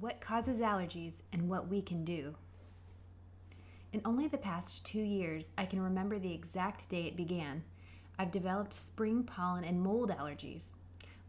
What 0.00 0.20
causes 0.20 0.60
allergies 0.60 1.22
and 1.32 1.48
what 1.48 1.68
we 1.68 1.80
can 1.80 2.04
do. 2.04 2.34
In 3.92 4.02
only 4.04 4.26
the 4.26 4.36
past 4.36 4.84
two 4.84 5.00
years, 5.00 5.52
I 5.56 5.66
can 5.66 5.80
remember 5.80 6.18
the 6.18 6.34
exact 6.34 6.90
day 6.90 7.04
it 7.04 7.16
began. 7.16 7.62
I've 8.18 8.32
developed 8.32 8.72
spring 8.72 9.22
pollen 9.22 9.62
and 9.62 9.80
mold 9.80 10.10
allergies. 10.10 10.74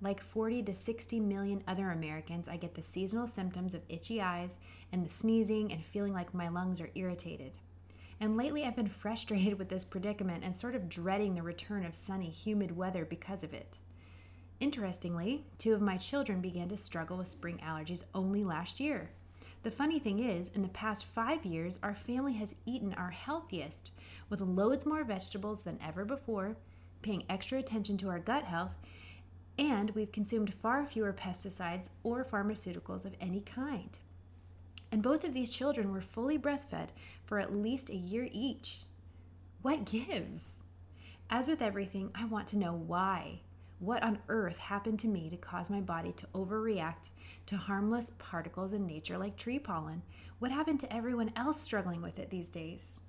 Like 0.01 0.19
40 0.19 0.63
to 0.63 0.73
60 0.73 1.19
million 1.19 1.63
other 1.67 1.91
Americans, 1.91 2.47
I 2.47 2.57
get 2.57 2.73
the 2.73 2.81
seasonal 2.81 3.27
symptoms 3.27 3.75
of 3.75 3.83
itchy 3.87 4.19
eyes 4.19 4.59
and 4.91 5.05
the 5.05 5.11
sneezing 5.11 5.71
and 5.71 5.85
feeling 5.85 6.13
like 6.13 6.33
my 6.33 6.49
lungs 6.49 6.81
are 6.81 6.89
irritated. 6.95 7.51
And 8.19 8.35
lately, 8.35 8.65
I've 8.65 8.75
been 8.75 8.87
frustrated 9.03 9.59
with 9.59 9.69
this 9.69 9.83
predicament 9.83 10.43
and 10.43 10.55
sort 10.55 10.73
of 10.73 10.89
dreading 10.89 11.35
the 11.35 11.43
return 11.43 11.85
of 11.85 11.93
sunny, 11.93 12.31
humid 12.31 12.75
weather 12.75 13.05
because 13.05 13.43
of 13.43 13.53
it. 13.53 13.77
Interestingly, 14.59 15.43
two 15.57 15.73
of 15.73 15.81
my 15.81 15.97
children 15.97 16.39
began 16.39 16.69
to 16.69 16.77
struggle 16.77 17.17
with 17.17 17.27
spring 17.27 17.59
allergies 17.63 18.05
only 18.13 18.43
last 18.43 18.79
year. 18.79 19.09
The 19.63 19.71
funny 19.71 19.99
thing 19.99 20.19
is, 20.19 20.49
in 20.49 20.61
the 20.61 20.69
past 20.69 21.05
five 21.05 21.43
years, 21.43 21.79
our 21.83 21.95
family 21.95 22.33
has 22.33 22.55
eaten 22.65 22.93
our 22.93 23.09
healthiest, 23.09 23.91
with 24.29 24.39
loads 24.39 24.85
more 24.85 25.03
vegetables 25.03 25.63
than 25.63 25.79
ever 25.85 26.05
before, 26.05 26.55
paying 27.01 27.23
extra 27.29 27.59
attention 27.59 27.97
to 27.97 28.09
our 28.09 28.19
gut 28.19 28.45
health, 28.45 28.75
and 29.57 29.91
we've 29.91 30.11
consumed 30.11 30.53
far 30.53 30.85
fewer 30.85 31.13
pesticides 31.13 31.89
or 32.03 32.23
pharmaceuticals 32.23 33.05
of 33.05 33.15
any 33.19 33.41
kind. 33.41 33.97
And 34.91 35.01
both 35.01 35.23
of 35.23 35.33
these 35.33 35.51
children 35.51 35.91
were 35.91 36.01
fully 36.01 36.37
breastfed 36.37 36.89
for 37.25 37.39
at 37.39 37.53
least 37.53 37.89
a 37.89 37.95
year 37.95 38.29
each. 38.31 38.83
What 39.61 39.85
gives? 39.85 40.63
As 41.29 41.47
with 41.47 41.61
everything, 41.61 42.11
I 42.15 42.25
want 42.25 42.47
to 42.47 42.57
know 42.57 42.73
why. 42.73 43.41
What 43.79 44.03
on 44.03 44.19
earth 44.29 44.57
happened 44.57 44.99
to 45.01 45.07
me 45.07 45.29
to 45.29 45.37
cause 45.37 45.69
my 45.69 45.81
body 45.81 46.13
to 46.13 46.27
overreact 46.33 47.09
to 47.47 47.57
harmless 47.57 48.11
particles 48.17 48.73
in 48.73 48.87
nature 48.87 49.17
like 49.17 49.35
tree 49.35 49.59
pollen? 49.59 50.01
What 50.39 50.51
happened 50.51 50.79
to 50.81 50.93
everyone 50.93 51.31
else 51.35 51.59
struggling 51.59 52.01
with 52.01 52.17
it 52.17 52.29
these 52.29 52.47
days? 52.47 53.01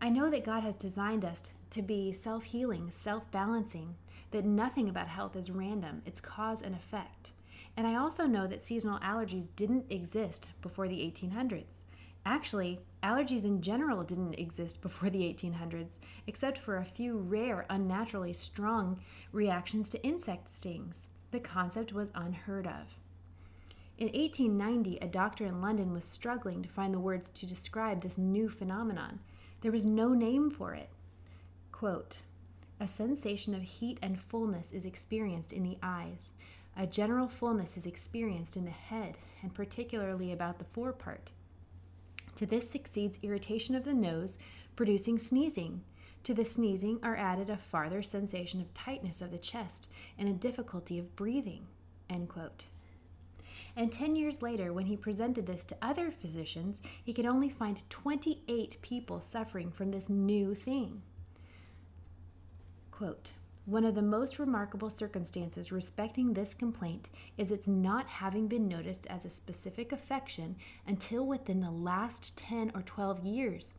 I 0.00 0.08
know 0.08 0.28
that 0.30 0.44
God 0.44 0.62
has 0.62 0.74
designed 0.74 1.24
us 1.24 1.42
to 1.70 1.82
be 1.82 2.12
self 2.12 2.44
healing, 2.44 2.90
self 2.90 3.30
balancing, 3.30 3.94
that 4.32 4.44
nothing 4.44 4.88
about 4.88 5.08
health 5.08 5.36
is 5.36 5.50
random, 5.50 6.02
it's 6.04 6.20
cause 6.20 6.62
and 6.62 6.74
effect. 6.74 7.32
And 7.76 7.86
I 7.86 7.96
also 7.96 8.26
know 8.26 8.46
that 8.46 8.66
seasonal 8.66 8.98
allergies 9.00 9.48
didn't 9.54 9.86
exist 9.90 10.48
before 10.62 10.88
the 10.88 10.98
1800s. 10.98 11.84
Actually, 12.24 12.80
allergies 13.06 13.44
in 13.44 13.62
general 13.62 14.02
didn't 14.02 14.34
exist 14.34 14.82
before 14.82 15.10
the 15.10 15.20
1800s, 15.20 16.00
except 16.26 16.58
for 16.58 16.76
a 16.76 16.84
few 16.84 17.16
rare, 17.16 17.64
unnaturally 17.70 18.32
strong 18.32 18.98
reactions 19.30 19.88
to 19.88 20.02
insect 20.02 20.48
stings. 20.48 21.06
The 21.30 21.38
concept 21.38 21.92
was 21.92 22.10
unheard 22.16 22.66
of. 22.66 22.98
In 23.96 24.08
1890, 24.08 24.98
a 24.98 25.06
doctor 25.06 25.46
in 25.46 25.60
London 25.60 25.92
was 25.92 26.04
struggling 26.04 26.62
to 26.64 26.68
find 26.68 26.92
the 26.92 26.98
words 26.98 27.30
to 27.30 27.46
describe 27.46 28.02
this 28.02 28.18
new 28.18 28.48
phenomenon. 28.48 29.20
There 29.60 29.72
was 29.72 29.86
no 29.86 30.12
name 30.12 30.50
for 30.50 30.74
it. 30.74 30.90
Quote, 31.70 32.18
a 32.80 32.88
sensation 32.88 33.54
of 33.54 33.62
heat 33.62 33.98
and 34.02 34.20
fullness 34.20 34.72
is 34.72 34.84
experienced 34.84 35.52
in 35.52 35.62
the 35.62 35.78
eyes. 35.80 36.32
A 36.76 36.88
general 36.88 37.28
fullness 37.28 37.76
is 37.76 37.86
experienced 37.86 38.56
in 38.56 38.64
the 38.64 38.70
head, 38.70 39.16
and 39.42 39.54
particularly 39.54 40.32
about 40.32 40.58
the 40.58 40.64
forepart. 40.64 41.30
To 42.36 42.46
this 42.46 42.70
succeeds 42.70 43.18
irritation 43.22 43.74
of 43.74 43.84
the 43.84 43.94
nose, 43.94 44.38
producing 44.76 45.18
sneezing. 45.18 45.82
To 46.24 46.34
the 46.34 46.44
sneezing 46.44 46.98
are 47.02 47.16
added 47.16 47.50
a 47.50 47.56
farther 47.56 48.02
sensation 48.02 48.60
of 48.60 48.72
tightness 48.74 49.20
of 49.20 49.30
the 49.30 49.38
chest 49.38 49.88
and 50.18 50.28
a 50.28 50.32
difficulty 50.32 50.98
of 50.98 51.16
breathing. 51.16 51.66
And 52.10 52.28
10 53.92 54.16
years 54.16 54.42
later, 54.42 54.72
when 54.72 54.86
he 54.86 54.96
presented 54.96 55.46
this 55.46 55.64
to 55.64 55.76
other 55.80 56.10
physicians, 56.10 56.82
he 57.04 57.12
could 57.12 57.26
only 57.26 57.48
find 57.48 57.88
28 57.90 58.78
people 58.82 59.20
suffering 59.20 59.70
from 59.70 59.90
this 59.90 60.08
new 60.08 60.54
thing. 60.54 61.02
Quote, 62.90 63.32
one 63.66 63.84
of 63.84 63.96
the 63.96 64.02
most 64.02 64.38
remarkable 64.38 64.88
circumstances 64.88 65.72
respecting 65.72 66.32
this 66.32 66.54
complaint 66.54 67.08
is 67.36 67.50
its 67.50 67.66
not 67.66 68.06
having 68.06 68.46
been 68.46 68.68
noticed 68.68 69.08
as 69.08 69.24
a 69.24 69.30
specific 69.30 69.90
affection 69.90 70.54
until 70.86 71.26
within 71.26 71.60
the 71.60 71.70
last 71.70 72.38
10 72.38 72.70
or 72.76 72.82
12 72.82 73.24
years. 73.24 73.74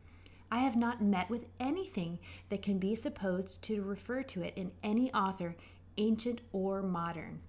I 0.50 0.58
have 0.58 0.76
not 0.76 1.02
met 1.02 1.30
with 1.30 1.46
anything 1.58 2.18
that 2.50 2.60
can 2.62 2.78
be 2.78 2.94
supposed 2.94 3.62
to 3.62 3.82
refer 3.82 4.22
to 4.24 4.42
it 4.42 4.52
in 4.56 4.72
any 4.82 5.12
author, 5.14 5.56
ancient 5.96 6.42
or 6.52 6.82
modern. 6.82 7.40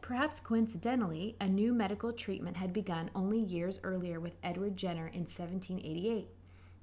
Perhaps 0.00 0.40
coincidentally, 0.40 1.36
a 1.40 1.46
new 1.46 1.74
medical 1.74 2.12
treatment 2.12 2.56
had 2.56 2.72
begun 2.72 3.10
only 3.14 3.38
years 3.38 3.80
earlier 3.82 4.18
with 4.18 4.38
Edward 4.42 4.78
Jenner 4.78 5.08
in 5.08 5.20
1788, 5.20 6.28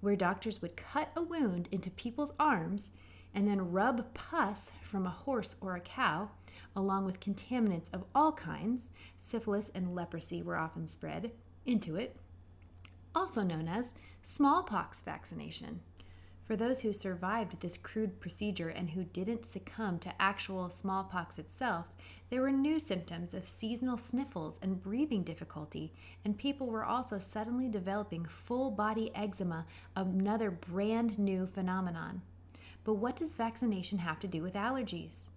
where 0.01 0.15
doctors 0.15 0.61
would 0.61 0.77
cut 0.77 1.11
a 1.15 1.21
wound 1.21 1.67
into 1.71 1.89
people's 1.89 2.33
arms 2.39 2.91
and 3.33 3.47
then 3.47 3.71
rub 3.71 4.13
pus 4.13 4.71
from 4.81 5.05
a 5.05 5.09
horse 5.09 5.55
or 5.61 5.75
a 5.75 5.81
cow, 5.81 6.29
along 6.75 7.05
with 7.05 7.19
contaminants 7.19 7.93
of 7.93 8.03
all 8.13 8.31
kinds, 8.31 8.91
syphilis 9.17 9.69
and 9.73 9.95
leprosy 9.95 10.41
were 10.41 10.57
often 10.57 10.87
spread, 10.87 11.31
into 11.65 11.95
it, 11.95 12.15
also 13.13 13.41
known 13.43 13.67
as 13.67 13.95
smallpox 14.23 15.01
vaccination. 15.01 15.81
For 16.49 16.55
those 16.55 16.81
who 16.81 16.93
survived 16.93 17.59
this 17.59 17.77
crude 17.77 18.19
procedure 18.19 18.69
and 18.69 18.89
who 18.89 19.03
didn't 19.03 19.45
succumb 19.45 19.99
to 19.99 20.19
actual 20.19 20.71
smallpox 20.71 21.37
itself, 21.37 21.85
there 22.31 22.41
were 22.41 22.51
new 22.51 22.79
symptoms 22.79 23.35
of 23.35 23.45
seasonal 23.45 23.97
sniffles 23.97 24.57
and 24.61 24.81
breathing 24.81 25.21
difficulty, 25.21 25.93
and 26.25 26.35
people 26.37 26.65
were 26.65 26.85
also 26.85 27.19
suddenly 27.19 27.67
developing 27.67 28.25
full 28.25 28.71
body 28.71 29.11
eczema, 29.13 29.67
another 29.95 30.49
brand 30.49 31.19
new 31.19 31.45
phenomenon. 31.45 32.23
But 32.83 32.95
what 32.95 33.15
does 33.15 33.33
vaccination 33.33 33.99
have 33.99 34.19
to 34.19 34.27
do 34.27 34.41
with 34.41 34.53
allergies? 34.53 35.31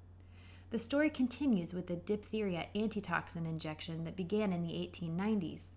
The 0.70 0.78
story 0.78 1.10
continues 1.10 1.74
with 1.74 1.86
the 1.86 1.96
diphtheria 1.96 2.66
antitoxin 2.74 3.44
injection 3.44 4.04
that 4.04 4.16
began 4.16 4.52
in 4.52 4.62
the 4.62 4.72
1890s. 4.72 5.72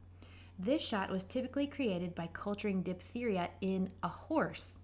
This 0.58 0.82
shot 0.82 1.10
was 1.12 1.26
typically 1.26 1.68
created 1.68 2.16
by 2.16 2.30
culturing 2.32 2.82
diphtheria 2.82 3.50
in 3.60 3.90
a 4.04 4.08
horse, 4.08 4.80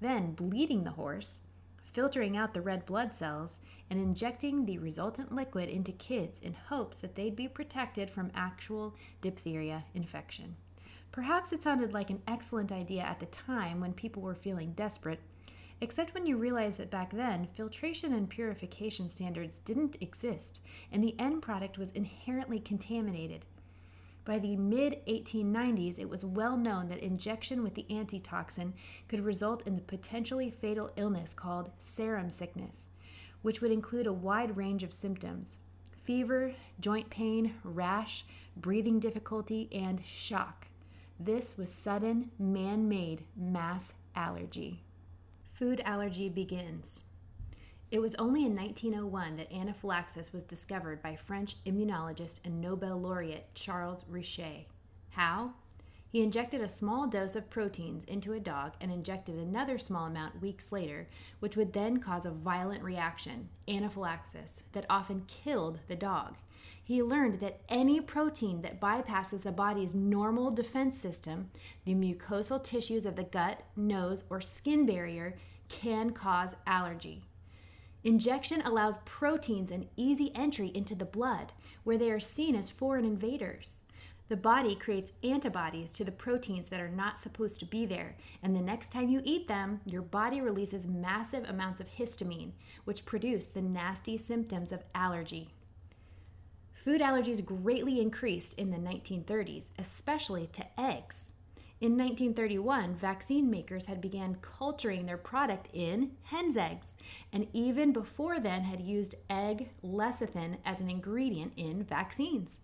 then 0.00 0.32
bleeding 0.32 0.82
the 0.82 0.90
horse, 0.90 1.40
filtering 1.84 2.36
out 2.36 2.54
the 2.54 2.60
red 2.60 2.86
blood 2.86 3.14
cells, 3.14 3.60
and 3.88 4.00
injecting 4.00 4.64
the 4.64 4.78
resultant 4.78 5.32
liquid 5.32 5.68
into 5.68 5.92
kids 5.92 6.40
in 6.40 6.54
hopes 6.54 6.96
that 6.96 7.14
they'd 7.14 7.36
be 7.36 7.46
protected 7.46 8.10
from 8.10 8.32
actual 8.34 8.96
diphtheria 9.20 9.84
infection. 9.94 10.56
Perhaps 11.12 11.52
it 11.52 11.62
sounded 11.62 11.92
like 11.92 12.10
an 12.10 12.22
excellent 12.26 12.72
idea 12.72 13.02
at 13.02 13.20
the 13.20 13.26
time 13.26 13.78
when 13.78 13.92
people 13.92 14.22
were 14.22 14.34
feeling 14.34 14.72
desperate 14.72 15.20
except 15.82 16.14
when 16.14 16.24
you 16.24 16.36
realize 16.36 16.76
that 16.76 16.92
back 16.92 17.10
then, 17.10 17.48
filtration 17.54 18.14
and 18.14 18.30
purification 18.30 19.08
standards 19.08 19.58
didn't 19.58 19.96
exist, 20.00 20.60
and 20.92 21.02
the 21.02 21.18
end 21.18 21.42
product 21.42 21.76
was 21.76 21.90
inherently 21.90 22.60
contaminated. 22.60 23.44
By 24.24 24.38
the 24.38 24.54
mid 24.54 25.04
1890s, 25.08 25.98
it 25.98 26.08
was 26.08 26.24
well 26.24 26.56
known 26.56 26.88
that 26.88 27.00
injection 27.00 27.64
with 27.64 27.74
the 27.74 27.84
antitoxin 27.90 28.74
could 29.08 29.24
result 29.24 29.66
in 29.66 29.74
the 29.74 29.82
potentially 29.82 30.50
fatal 30.52 30.92
illness 30.94 31.34
called 31.34 31.72
serum 31.80 32.30
sickness, 32.30 32.90
which 33.42 33.60
would 33.60 33.72
include 33.72 34.06
a 34.06 34.12
wide 34.12 34.56
range 34.56 34.84
of 34.84 34.94
symptoms 34.94 35.58
fever, 36.04 36.54
joint 36.78 37.10
pain, 37.10 37.54
rash, 37.64 38.24
breathing 38.56 39.00
difficulty, 39.00 39.68
and 39.72 40.00
shock. 40.06 40.68
This 41.18 41.58
was 41.58 41.72
sudden, 41.72 42.30
man 42.38 42.88
made 42.88 43.24
mass 43.36 43.94
allergy 44.14 44.84
food 45.52 45.80
allergy 45.84 46.28
begins. 46.28 47.04
It 47.90 48.00
was 48.00 48.14
only 48.14 48.46
in 48.46 48.56
1901 48.56 49.36
that 49.36 49.52
anaphylaxis 49.52 50.32
was 50.32 50.44
discovered 50.44 51.02
by 51.02 51.14
French 51.14 51.62
immunologist 51.64 52.40
and 52.44 52.60
Nobel 52.60 52.98
laureate 52.98 53.54
Charles 53.54 54.04
Richet. 54.04 54.64
How? 55.10 55.52
He 56.08 56.22
injected 56.22 56.60
a 56.60 56.68
small 56.68 57.06
dose 57.06 57.36
of 57.36 57.50
proteins 57.50 58.04
into 58.04 58.32
a 58.32 58.40
dog 58.40 58.72
and 58.80 58.90
injected 58.90 59.36
another 59.36 59.78
small 59.78 60.06
amount 60.06 60.42
weeks 60.42 60.72
later, 60.72 61.08
which 61.40 61.56
would 61.56 61.72
then 61.72 61.98
cause 61.98 62.26
a 62.26 62.30
violent 62.30 62.82
reaction, 62.82 63.48
anaphylaxis, 63.66 64.62
that 64.72 64.86
often 64.90 65.24
killed 65.26 65.80
the 65.88 65.96
dog. 65.96 66.36
He 66.92 67.02
learned 67.02 67.40
that 67.40 67.62
any 67.70 68.02
protein 68.02 68.60
that 68.60 68.78
bypasses 68.78 69.44
the 69.44 69.50
body's 69.50 69.94
normal 69.94 70.50
defense 70.50 70.94
system, 70.94 71.48
the 71.86 71.94
mucosal 71.94 72.62
tissues 72.62 73.06
of 73.06 73.16
the 73.16 73.24
gut, 73.24 73.62
nose, 73.74 74.24
or 74.28 74.42
skin 74.42 74.84
barrier, 74.84 75.38
can 75.70 76.10
cause 76.10 76.54
allergy. 76.66 77.22
Injection 78.04 78.60
allows 78.60 78.98
proteins 79.06 79.70
an 79.70 79.88
easy 79.96 80.32
entry 80.34 80.70
into 80.74 80.94
the 80.94 81.06
blood, 81.06 81.54
where 81.82 81.96
they 81.96 82.10
are 82.10 82.20
seen 82.20 82.54
as 82.54 82.68
foreign 82.68 83.06
invaders. 83.06 83.84
The 84.28 84.36
body 84.36 84.74
creates 84.74 85.14
antibodies 85.24 85.94
to 85.94 86.04
the 86.04 86.12
proteins 86.12 86.66
that 86.66 86.80
are 86.80 86.90
not 86.90 87.16
supposed 87.16 87.58
to 87.60 87.64
be 87.64 87.86
there, 87.86 88.16
and 88.42 88.54
the 88.54 88.60
next 88.60 88.92
time 88.92 89.08
you 89.08 89.22
eat 89.24 89.48
them, 89.48 89.80
your 89.86 90.02
body 90.02 90.42
releases 90.42 90.86
massive 90.86 91.48
amounts 91.48 91.80
of 91.80 91.88
histamine, 91.88 92.52
which 92.84 93.06
produce 93.06 93.46
the 93.46 93.62
nasty 93.62 94.18
symptoms 94.18 94.72
of 94.72 94.84
allergy. 94.94 95.48
Food 96.82 97.00
allergies 97.00 97.44
greatly 97.44 98.00
increased 98.00 98.58
in 98.58 98.72
the 98.72 98.76
1930s, 98.76 99.70
especially 99.78 100.48
to 100.48 100.66
eggs. 100.76 101.32
In 101.80 101.96
1931, 101.96 102.96
vaccine 102.96 103.48
makers 103.48 103.86
had 103.86 104.00
begun 104.00 104.38
culturing 104.42 105.06
their 105.06 105.16
product 105.16 105.68
in 105.72 106.10
hen's 106.24 106.56
eggs, 106.56 106.96
and 107.32 107.46
even 107.52 107.92
before 107.92 108.40
then 108.40 108.64
had 108.64 108.80
used 108.80 109.14
egg 109.30 109.68
lecithin 109.84 110.56
as 110.64 110.80
an 110.80 110.90
ingredient 110.90 111.52
in 111.56 111.84
vaccines. 111.84 112.62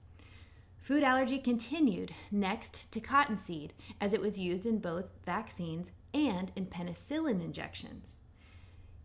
Food 0.80 1.04
allergy 1.04 1.38
continued 1.38 2.12
next 2.32 2.90
to 2.90 2.98
cottonseed, 2.98 3.72
as 4.00 4.12
it 4.12 4.20
was 4.20 4.36
used 4.36 4.66
in 4.66 4.80
both 4.80 5.12
vaccines 5.24 5.92
and 6.12 6.50
in 6.56 6.66
penicillin 6.66 7.40
injections. 7.40 8.18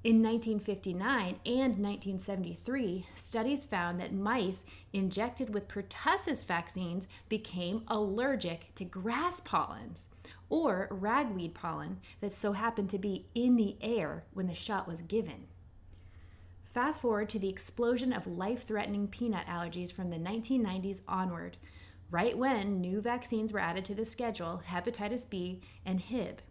In 0.03 0.21
1959 0.21 1.39
and 1.45 1.77
1973, 1.77 3.05
studies 3.15 3.63
found 3.63 4.01
that 4.01 4.13
mice 4.13 4.65
injected 4.91 5.53
with 5.53 5.69
pertussis 5.69 6.43
vaccines 6.43 7.07
became 7.29 7.85
allergic 7.87 8.75
to 8.75 8.83
grass 8.83 9.39
pollens 9.39 10.09
or 10.49 10.89
ragweed 10.91 11.53
pollen 11.53 12.01
that 12.19 12.33
so 12.33 12.51
happened 12.51 12.89
to 12.89 12.97
be 12.97 13.27
in 13.33 13.55
the 13.55 13.77
air 13.79 14.25
when 14.33 14.47
the 14.47 14.53
shot 14.53 14.89
was 14.89 15.01
given. 15.01 15.47
Fast 16.65 16.99
forward 16.99 17.29
to 17.29 17.39
the 17.39 17.47
explosion 17.47 18.11
of 18.11 18.27
life 18.27 18.67
threatening 18.67 19.07
peanut 19.07 19.47
allergies 19.47 19.93
from 19.93 20.09
the 20.09 20.17
1990s 20.17 20.99
onward, 21.07 21.55
right 22.11 22.37
when 22.37 22.81
new 22.81 22.99
vaccines 22.99 23.53
were 23.53 23.59
added 23.59 23.85
to 23.85 23.95
the 23.95 24.03
schedule 24.03 24.63
hepatitis 24.67 25.29
B 25.29 25.61
and 25.85 26.01
Hib 26.01 26.41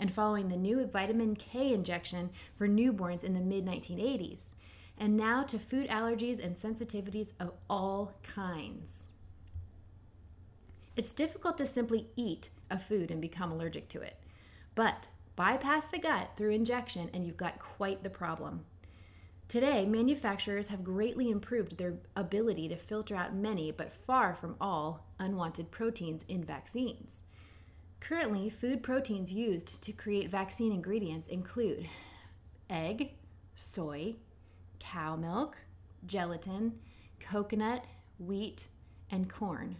and 0.00 0.10
following 0.10 0.48
the 0.48 0.56
new 0.56 0.84
vitamin 0.86 1.36
K 1.36 1.72
injection 1.72 2.30
for 2.56 2.66
newborns 2.66 3.22
in 3.22 3.34
the 3.34 3.40
mid 3.40 3.64
1980s, 3.66 4.54
and 4.98 5.16
now 5.16 5.44
to 5.44 5.58
food 5.58 5.88
allergies 5.88 6.42
and 6.42 6.56
sensitivities 6.56 7.32
of 7.38 7.52
all 7.68 8.14
kinds. 8.22 9.10
It's 10.96 11.12
difficult 11.12 11.56
to 11.58 11.66
simply 11.66 12.08
eat 12.16 12.50
a 12.70 12.78
food 12.78 13.10
and 13.10 13.20
become 13.20 13.52
allergic 13.52 13.88
to 13.90 14.00
it, 14.00 14.16
but 14.74 15.08
bypass 15.36 15.86
the 15.86 15.98
gut 15.98 16.30
through 16.36 16.50
injection 16.50 17.10
and 17.14 17.26
you've 17.26 17.36
got 17.36 17.58
quite 17.58 18.02
the 18.02 18.10
problem. 18.10 18.64
Today, 19.48 19.84
manufacturers 19.84 20.68
have 20.68 20.84
greatly 20.84 21.28
improved 21.28 21.76
their 21.76 21.94
ability 22.14 22.68
to 22.68 22.76
filter 22.76 23.16
out 23.16 23.34
many, 23.34 23.72
but 23.72 23.92
far 23.92 24.32
from 24.32 24.54
all, 24.60 25.06
unwanted 25.18 25.72
proteins 25.72 26.24
in 26.28 26.44
vaccines. 26.44 27.24
Currently, 28.00 28.50
food 28.50 28.82
proteins 28.82 29.32
used 29.32 29.82
to 29.84 29.92
create 29.92 30.30
vaccine 30.30 30.72
ingredients 30.72 31.28
include 31.28 31.88
egg, 32.68 33.12
soy, 33.54 34.16
cow 34.78 35.16
milk, 35.16 35.58
gelatin, 36.06 36.78
coconut, 37.20 37.84
wheat, 38.18 38.66
and 39.10 39.28
corn. 39.28 39.76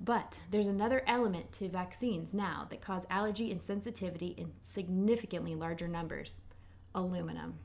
But 0.00 0.40
there's 0.50 0.66
another 0.66 1.02
element 1.06 1.52
to 1.52 1.68
vaccines 1.68 2.34
now 2.34 2.66
that 2.68 2.82
cause 2.82 3.06
allergy 3.08 3.50
and 3.50 3.62
sensitivity 3.62 4.28
in 4.28 4.52
significantly 4.60 5.54
larger 5.54 5.88
numbers 5.88 6.42
aluminum. 6.94 7.58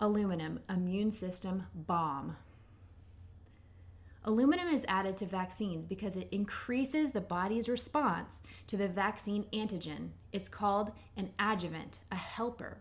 Aluminum, 0.00 0.60
immune 0.68 1.10
system 1.10 1.64
bomb. 1.74 2.36
Aluminum 4.28 4.66
is 4.66 4.84
added 4.88 5.16
to 5.18 5.24
vaccines 5.24 5.86
because 5.86 6.16
it 6.16 6.26
increases 6.32 7.12
the 7.12 7.20
body's 7.20 7.68
response 7.68 8.42
to 8.66 8.76
the 8.76 8.88
vaccine 8.88 9.44
antigen. 9.52 10.08
It's 10.32 10.48
called 10.48 10.90
an 11.16 11.30
adjuvant, 11.38 12.00
a 12.10 12.16
helper. 12.16 12.78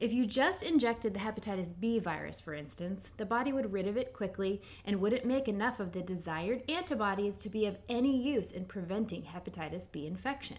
If 0.00 0.12
you 0.12 0.26
just 0.26 0.62
injected 0.62 1.14
the 1.14 1.20
hepatitis 1.20 1.78
B 1.78 1.98
virus, 1.98 2.42
for 2.42 2.52
instance, 2.52 3.10
the 3.16 3.24
body 3.24 3.54
would 3.54 3.72
rid 3.72 3.86
of 3.86 3.96
it 3.96 4.12
quickly 4.12 4.60
and 4.84 5.00
wouldn't 5.00 5.24
make 5.24 5.48
enough 5.48 5.80
of 5.80 5.92
the 5.92 6.02
desired 6.02 6.62
antibodies 6.70 7.36
to 7.36 7.48
be 7.48 7.64
of 7.64 7.78
any 7.88 8.14
use 8.14 8.52
in 8.52 8.66
preventing 8.66 9.22
hepatitis 9.22 9.90
B 9.90 10.06
infection. 10.06 10.58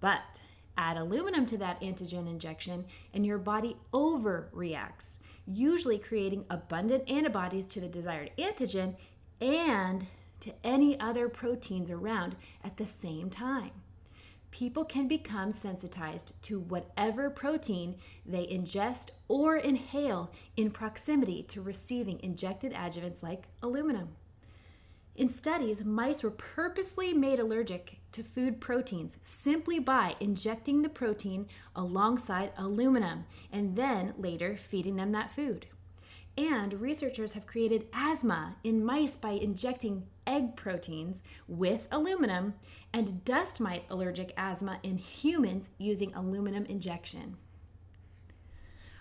But 0.00 0.40
add 0.76 0.96
aluminum 0.96 1.46
to 1.46 1.58
that 1.58 1.80
antigen 1.82 2.28
injection, 2.28 2.84
and 3.12 3.26
your 3.26 3.38
body 3.38 3.76
overreacts, 3.92 5.18
usually 5.46 5.98
creating 5.98 6.44
abundant 6.48 7.08
antibodies 7.08 7.66
to 7.66 7.80
the 7.80 7.88
desired 7.88 8.30
antigen 8.38 8.96
and 9.40 10.06
to 10.40 10.52
any 10.64 10.98
other 10.98 11.28
proteins 11.28 11.90
around 11.90 12.36
at 12.64 12.76
the 12.76 12.86
same 12.86 13.30
time. 13.30 13.72
People 14.50 14.84
can 14.84 15.06
become 15.06 15.52
sensitized 15.52 16.32
to 16.42 16.58
whatever 16.58 17.30
protein 17.30 17.96
they 18.26 18.46
ingest 18.46 19.10
or 19.28 19.56
inhale 19.56 20.32
in 20.56 20.70
proximity 20.70 21.42
to 21.44 21.62
receiving 21.62 22.18
injected 22.22 22.72
adjuvants 22.72 23.22
like 23.22 23.46
aluminum. 23.62 24.08
In 25.14 25.28
studies, 25.28 25.84
mice 25.84 26.22
were 26.22 26.30
purposely 26.30 27.12
made 27.12 27.38
allergic 27.38 28.00
to 28.12 28.22
food 28.22 28.60
proteins 28.60 29.18
simply 29.22 29.78
by 29.78 30.16
injecting 30.18 30.82
the 30.82 30.88
protein 30.88 31.46
alongside 31.76 32.52
aluminum 32.56 33.26
and 33.52 33.76
then 33.76 34.14
later 34.16 34.56
feeding 34.56 34.96
them 34.96 35.12
that 35.12 35.32
food. 35.32 35.66
And 36.40 36.72
researchers 36.80 37.34
have 37.34 37.46
created 37.46 37.86
asthma 37.92 38.56
in 38.64 38.82
mice 38.82 39.14
by 39.14 39.32
injecting 39.32 40.06
egg 40.26 40.56
proteins 40.56 41.22
with 41.46 41.86
aluminum 41.92 42.54
and 42.94 43.22
dust 43.26 43.60
mite 43.60 43.84
allergic 43.90 44.32
asthma 44.38 44.78
in 44.82 44.96
humans 44.96 45.68
using 45.76 46.14
aluminum 46.14 46.64
injection. 46.64 47.36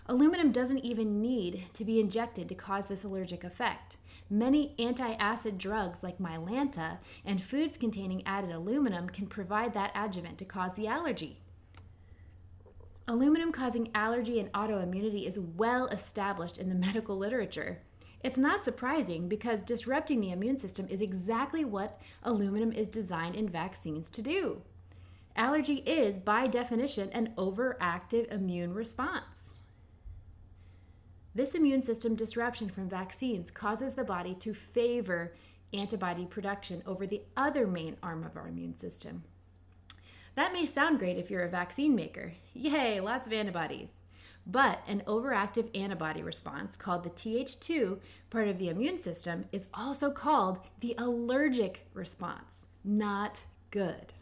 Aluminum 0.07 0.51
doesn't 0.51 0.79
even 0.79 1.21
need 1.21 1.63
to 1.75 1.85
be 1.85 2.01
injected 2.01 2.49
to 2.49 2.55
cause 2.55 2.87
this 2.87 3.05
allergic 3.05 3.45
effect. 3.45 3.95
Many 4.29 4.75
anti 4.77 5.13
acid 5.13 5.57
drugs 5.57 6.03
like 6.03 6.17
Mylanta 6.17 6.97
and 7.23 7.41
foods 7.41 7.77
containing 7.77 8.21
added 8.27 8.51
aluminum 8.51 9.07
can 9.07 9.27
provide 9.27 9.73
that 9.75 9.93
adjuvant 9.95 10.39
to 10.39 10.45
cause 10.45 10.75
the 10.75 10.87
allergy. 10.87 11.39
Aluminum 13.09 13.51
causing 13.51 13.89
allergy 13.95 14.39
and 14.39 14.51
autoimmunity 14.51 15.27
is 15.27 15.39
well 15.39 15.87
established 15.87 16.59
in 16.59 16.69
the 16.69 16.75
medical 16.87 17.17
literature. 17.17 17.81
It's 18.23 18.37
not 18.37 18.63
surprising 18.63 19.27
because 19.27 19.63
disrupting 19.63 20.21
the 20.21 20.29
immune 20.29 20.57
system 20.57 20.85
is 20.91 21.01
exactly 21.01 21.65
what 21.65 21.99
aluminum 22.21 22.71
is 22.71 22.87
designed 22.87 23.35
in 23.35 23.49
vaccines 23.49 24.11
to 24.11 24.21
do. 24.21 24.61
Allergy 25.35 25.77
is, 25.87 26.19
by 26.19 26.45
definition, 26.45 27.09
an 27.11 27.33
overactive 27.35 28.31
immune 28.31 28.75
response. 28.75 29.61
This 31.33 31.55
immune 31.55 31.81
system 31.81 32.13
disruption 32.13 32.69
from 32.69 32.89
vaccines 32.89 33.49
causes 33.49 33.95
the 33.95 34.03
body 34.03 34.35
to 34.35 34.53
favor 34.53 35.33
antibody 35.73 36.27
production 36.27 36.83
over 36.85 37.07
the 37.07 37.23
other 37.35 37.65
main 37.65 37.97
arm 38.03 38.23
of 38.23 38.37
our 38.37 38.47
immune 38.47 38.75
system. 38.75 39.23
That 40.39 40.53
may 40.53 40.65
sound 40.65 40.99
great 40.99 41.17
if 41.17 41.29
you're 41.29 41.43
a 41.43 41.49
vaccine 41.49 41.93
maker. 41.93 42.31
Yay, 42.53 43.01
lots 43.01 43.27
of 43.27 43.33
antibodies. 43.33 44.03
But 44.47 44.81
an 44.87 45.03
overactive 45.05 45.67
antibody 45.77 46.23
response, 46.23 46.77
called 46.77 47.03
the 47.03 47.09
Th2 47.09 47.99
part 48.29 48.47
of 48.47 48.57
the 48.57 48.69
immune 48.69 48.99
system, 48.99 49.47
is 49.51 49.67
also 49.73 50.11
called 50.11 50.61
the 50.79 50.95
allergic 50.97 51.89
response. 51.93 52.67
Not 52.85 53.41
good. 53.69 54.13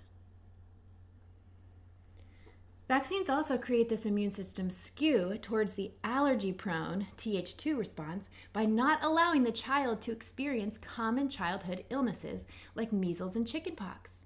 Vaccines 2.88 3.30
also 3.30 3.56
create 3.56 3.88
this 3.88 4.08
immune 4.08 4.32
system 4.32 4.72
skew 4.72 5.38
towards 5.40 5.74
the 5.74 5.92
allergy 6.04 6.52
prone 6.52 7.06
Th2 7.18 7.78
response 7.78 8.32
by 8.54 8.66
not 8.66 9.06
allowing 9.06 9.44
the 9.44 9.52
child 9.52 10.02
to 10.02 10.14
experience 10.14 10.80
common 10.80 11.30
childhood 11.30 11.86
illnesses 11.92 12.48
like 12.74 12.92
measles 12.92 13.36
and 13.36 13.48
chickenpox 13.48 14.24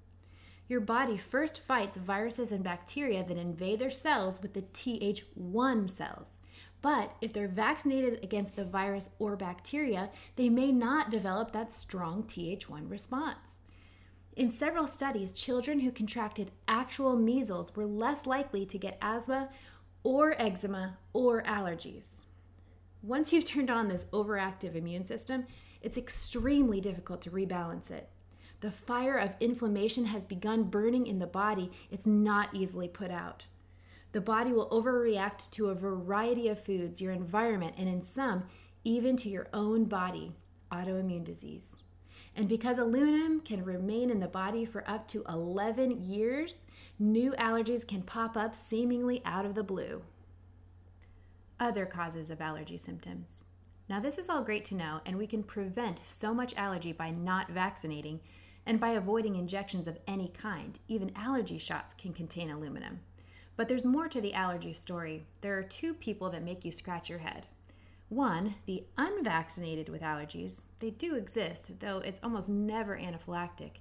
your 0.71 0.79
body 0.79 1.17
first 1.17 1.59
fights 1.59 1.97
viruses 1.97 2.53
and 2.53 2.63
bacteria 2.63 3.25
that 3.25 3.35
invade 3.35 3.77
their 3.77 3.89
cells 3.89 4.41
with 4.41 4.53
the 4.53 4.61
Th1 4.61 5.89
cells. 5.89 6.39
But 6.81 7.13
if 7.19 7.33
they're 7.33 7.49
vaccinated 7.49 8.23
against 8.23 8.55
the 8.55 8.63
virus 8.63 9.09
or 9.19 9.35
bacteria, 9.35 10.09
they 10.37 10.47
may 10.47 10.71
not 10.71 11.11
develop 11.11 11.51
that 11.51 11.73
strong 11.73 12.23
Th1 12.23 12.89
response. 12.89 13.59
In 14.37 14.49
several 14.49 14.87
studies, 14.87 15.33
children 15.33 15.81
who 15.81 15.91
contracted 15.91 16.51
actual 16.69 17.17
measles 17.17 17.75
were 17.75 17.85
less 17.85 18.25
likely 18.25 18.65
to 18.67 18.77
get 18.77 18.97
asthma 19.01 19.49
or 20.03 20.41
eczema 20.41 20.97
or 21.11 21.43
allergies. 21.43 22.27
Once 23.03 23.33
you've 23.33 23.43
turned 23.43 23.69
on 23.69 23.89
this 23.89 24.05
overactive 24.13 24.75
immune 24.75 25.03
system, 25.03 25.45
it's 25.81 25.97
extremely 25.97 26.79
difficult 26.79 27.21
to 27.23 27.29
rebalance 27.29 27.91
it. 27.91 28.09
The 28.61 28.71
fire 28.71 29.17
of 29.17 29.35
inflammation 29.39 30.05
has 30.05 30.25
begun 30.25 30.65
burning 30.65 31.07
in 31.07 31.17
the 31.17 31.27
body. 31.27 31.71
It's 31.89 32.05
not 32.05 32.53
easily 32.53 32.87
put 32.87 33.09
out. 33.09 33.45
The 34.11 34.21
body 34.21 34.53
will 34.53 34.69
overreact 34.69 35.49
to 35.51 35.69
a 35.69 35.75
variety 35.75 36.47
of 36.47 36.63
foods, 36.63 37.01
your 37.01 37.11
environment, 37.11 37.75
and 37.77 37.89
in 37.89 38.01
some, 38.01 38.43
even 38.83 39.17
to 39.17 39.29
your 39.29 39.47
own 39.51 39.85
body, 39.85 40.33
autoimmune 40.71 41.23
disease. 41.23 41.81
And 42.35 42.47
because 42.47 42.77
aluminum 42.77 43.41
can 43.41 43.65
remain 43.65 44.09
in 44.11 44.19
the 44.19 44.27
body 44.27 44.63
for 44.63 44.87
up 44.89 45.07
to 45.09 45.23
11 45.27 46.03
years, 46.03 46.65
new 46.99 47.31
allergies 47.31 47.87
can 47.87 48.03
pop 48.03 48.37
up 48.37 48.55
seemingly 48.55 49.23
out 49.25 49.45
of 49.45 49.55
the 49.55 49.63
blue. 49.63 50.03
Other 51.59 51.85
causes 51.85 52.29
of 52.29 52.41
allergy 52.41 52.77
symptoms. 52.77 53.45
Now, 53.89 53.99
this 53.99 54.17
is 54.17 54.29
all 54.29 54.43
great 54.43 54.65
to 54.65 54.75
know, 54.75 55.01
and 55.05 55.17
we 55.17 55.27
can 55.27 55.43
prevent 55.43 55.99
so 56.05 56.33
much 56.33 56.55
allergy 56.55 56.93
by 56.93 57.09
not 57.09 57.49
vaccinating 57.49 58.19
and 58.65 58.79
by 58.79 58.91
avoiding 58.91 59.35
injections 59.35 59.87
of 59.87 59.99
any 60.07 60.29
kind. 60.29 60.79
Even 60.87 61.11
allergy 61.15 61.57
shots 61.57 61.93
can 61.93 62.13
contain 62.13 62.49
aluminum. 62.49 62.99
But 63.55 63.67
there's 63.67 63.85
more 63.85 64.07
to 64.07 64.21
the 64.21 64.33
allergy 64.33 64.73
story. 64.73 65.25
There 65.41 65.57
are 65.57 65.63
two 65.63 65.93
people 65.93 66.29
that 66.29 66.43
make 66.43 66.63
you 66.65 66.71
scratch 66.71 67.09
your 67.09 67.19
head. 67.19 67.47
One, 68.09 68.55
the 68.65 68.83
unvaccinated 68.97 69.87
with 69.87 70.01
allergies. 70.01 70.65
They 70.79 70.89
do 70.89 71.15
exist, 71.15 71.79
though 71.79 71.99
it's 71.99 72.19
almost 72.23 72.49
never 72.49 72.97
anaphylactic. 72.97 73.77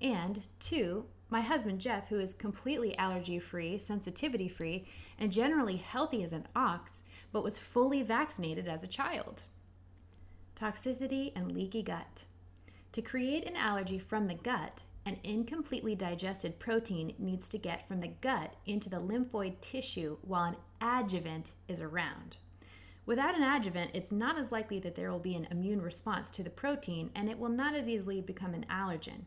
And 0.00 0.40
two, 0.60 1.06
my 1.30 1.40
husband 1.40 1.80
Jeff, 1.80 2.08
who 2.08 2.20
is 2.20 2.34
completely 2.34 2.96
allergy 2.98 3.38
free, 3.38 3.78
sensitivity 3.78 4.48
free, 4.48 4.84
and 5.18 5.32
generally 5.32 5.76
healthy 5.76 6.22
as 6.22 6.32
an 6.32 6.46
ox, 6.54 7.02
but 7.32 7.42
was 7.42 7.58
fully 7.58 8.02
vaccinated 8.02 8.68
as 8.68 8.84
a 8.84 8.88
child. 8.88 9.42
Toxicity 10.54 11.32
and 11.34 11.50
leaky 11.50 11.82
gut. 11.82 12.26
To 12.94 13.02
create 13.02 13.44
an 13.44 13.56
allergy 13.56 13.98
from 13.98 14.28
the 14.28 14.36
gut, 14.36 14.84
an 15.04 15.18
incompletely 15.24 15.96
digested 15.96 16.60
protein 16.60 17.12
needs 17.18 17.48
to 17.48 17.58
get 17.58 17.88
from 17.88 18.00
the 18.00 18.14
gut 18.20 18.54
into 18.66 18.88
the 18.88 19.00
lymphoid 19.00 19.60
tissue 19.60 20.16
while 20.22 20.44
an 20.44 20.56
adjuvant 20.80 21.54
is 21.66 21.80
around. 21.80 22.36
Without 23.04 23.34
an 23.34 23.42
adjuvant, 23.42 23.90
it's 23.94 24.12
not 24.12 24.38
as 24.38 24.52
likely 24.52 24.78
that 24.78 24.94
there 24.94 25.10
will 25.10 25.18
be 25.18 25.34
an 25.34 25.48
immune 25.50 25.82
response 25.82 26.30
to 26.30 26.44
the 26.44 26.50
protein 26.50 27.10
and 27.16 27.28
it 27.28 27.36
will 27.36 27.48
not 27.48 27.74
as 27.74 27.88
easily 27.88 28.20
become 28.20 28.54
an 28.54 28.64
allergen. 28.70 29.24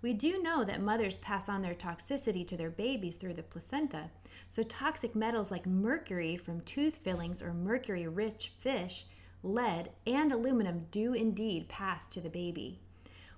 We 0.00 0.12
do 0.12 0.40
know 0.40 0.62
that 0.62 0.80
mothers 0.80 1.16
pass 1.16 1.48
on 1.48 1.60
their 1.60 1.74
toxicity 1.74 2.46
to 2.46 2.56
their 2.56 2.70
babies 2.70 3.16
through 3.16 3.34
the 3.34 3.42
placenta, 3.42 4.12
so 4.48 4.62
toxic 4.62 5.16
metals 5.16 5.50
like 5.50 5.66
mercury 5.66 6.36
from 6.36 6.60
tooth 6.60 6.98
fillings 6.98 7.42
or 7.42 7.52
mercury 7.52 8.06
rich 8.06 8.52
fish, 8.60 9.06
lead, 9.42 9.90
and 10.06 10.30
aluminum 10.30 10.86
do 10.92 11.14
indeed 11.14 11.68
pass 11.68 12.06
to 12.06 12.20
the 12.20 12.30
baby. 12.30 12.78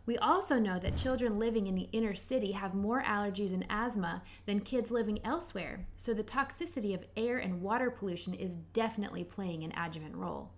We 0.07 0.19
also 0.19 0.59
know 0.59 0.79
that 0.79 0.97
children 0.97 1.39
living 1.39 1.67
in 1.67 1.75
the 1.75 1.89
inner 1.93 2.15
city 2.15 2.53
have 2.53 2.75
more 2.75 3.03
allergies 3.03 3.53
and 3.53 3.67
asthma 3.71 4.23
than 4.47 4.61
kids 4.61 4.91
living 4.91 5.21
elsewhere, 5.25 5.87
so 5.97 6.15
the 6.15 6.25
toxicity 6.25 6.95
of 6.95 7.05
air 7.17 7.39
and 7.39 7.61
water 7.61 7.91
pollution 7.91 8.35
is 8.35 8.57
definitely 8.73 9.25
playing 9.25 9.63
an 9.63 9.73
adjuvant 9.77 10.17
role. 10.17 10.51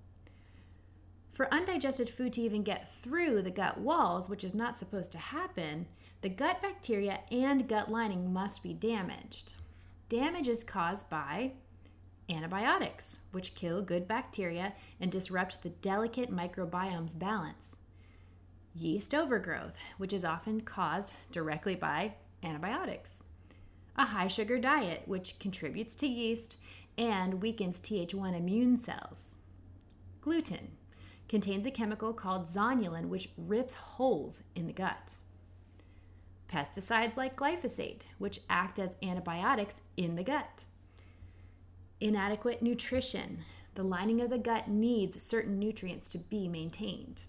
For 1.32 1.52
undigested 1.52 2.10
food 2.10 2.34
to 2.34 2.42
even 2.42 2.62
get 2.62 2.88
through 2.88 3.42
the 3.42 3.50
gut 3.50 3.78
walls, 3.78 4.28
which 4.28 4.44
is 4.44 4.54
not 4.54 4.76
supposed 4.76 5.12
to 5.12 5.18
happen, 5.18 5.86
the 6.20 6.28
gut 6.28 6.62
bacteria 6.62 7.20
and 7.30 7.68
gut 7.68 7.90
lining 7.90 8.32
must 8.32 8.62
be 8.62 8.74
damaged. 8.74 9.54
Damage 10.08 10.46
is 10.46 10.62
caused 10.62 11.08
by 11.08 11.52
antibiotics, 12.28 13.20
which 13.32 13.54
kill 13.54 13.82
good 13.82 14.06
bacteria 14.06 14.74
and 15.00 15.10
disrupt 15.10 15.62
the 15.62 15.70
delicate 15.70 16.30
microbiome's 16.30 17.14
balance. 17.14 17.80
Yeast 18.74 19.14
overgrowth, 19.14 19.76
which 19.98 20.12
is 20.12 20.24
often 20.24 20.62
caused 20.62 21.12
directly 21.30 21.74
by 21.74 22.14
antibiotics. 22.42 23.22
A 23.96 24.06
high 24.06 24.28
sugar 24.28 24.58
diet, 24.58 25.02
which 25.06 25.38
contributes 25.38 25.94
to 25.96 26.06
yeast 26.06 26.56
and 26.96 27.42
weakens 27.42 27.80
Th1 27.80 28.36
immune 28.36 28.76
cells. 28.76 29.38
Gluten, 30.22 30.72
contains 31.28 31.66
a 31.66 31.70
chemical 31.70 32.12
called 32.12 32.46
zonulin, 32.46 33.08
which 33.08 33.30
rips 33.36 33.74
holes 33.74 34.42
in 34.54 34.66
the 34.66 34.72
gut. 34.72 35.14
Pesticides 36.48 37.16
like 37.16 37.36
glyphosate, 37.36 38.04
which 38.18 38.40
act 38.50 38.78
as 38.78 38.96
antibiotics 39.02 39.80
in 39.96 40.16
the 40.16 40.22
gut. 40.22 40.64
Inadequate 42.00 42.62
nutrition. 42.62 43.44
The 43.74 43.82
lining 43.82 44.20
of 44.20 44.28
the 44.28 44.38
gut 44.38 44.68
needs 44.68 45.22
certain 45.22 45.58
nutrients 45.58 46.08
to 46.10 46.18
be 46.18 46.48
maintained. 46.48 47.22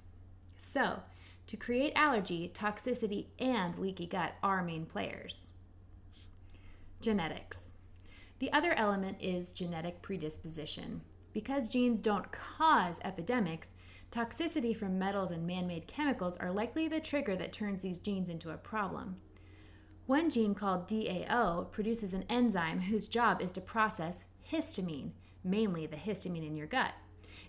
So, 0.57 1.03
to 1.47 1.57
create 1.57 1.93
allergy, 1.95 2.51
toxicity, 2.53 3.27
and 3.39 3.77
leaky 3.77 4.05
gut 4.05 4.35
are 4.41 4.63
main 4.63 4.85
players. 4.85 5.51
Genetics. 7.01 7.73
The 8.39 8.51
other 8.51 8.73
element 8.73 9.17
is 9.19 9.53
genetic 9.53 10.01
predisposition. 10.01 11.01
Because 11.33 11.71
genes 11.71 12.01
don't 12.01 12.31
cause 12.31 12.99
epidemics, 13.03 13.75
Toxicity 14.13 14.77
from 14.77 14.99
metals 14.99 15.31
and 15.31 15.47
man 15.47 15.65
made 15.65 15.87
chemicals 15.87 16.37
are 16.37 16.51
likely 16.51 16.87
the 16.87 16.99
trigger 16.99 17.35
that 17.35 17.51
turns 17.51 17.81
these 17.81 17.97
genes 17.97 18.29
into 18.29 18.51
a 18.51 18.57
problem. 18.57 19.15
One 20.05 20.29
gene 20.29 20.53
called 20.53 20.87
DAO 20.87 21.71
produces 21.71 22.13
an 22.13 22.25
enzyme 22.29 22.81
whose 22.81 23.07
job 23.07 23.41
is 23.41 23.51
to 23.53 23.61
process 23.61 24.25
histamine, 24.51 25.13
mainly 25.43 25.87
the 25.87 25.95
histamine 25.95 26.45
in 26.45 26.55
your 26.55 26.67
gut. 26.67 26.91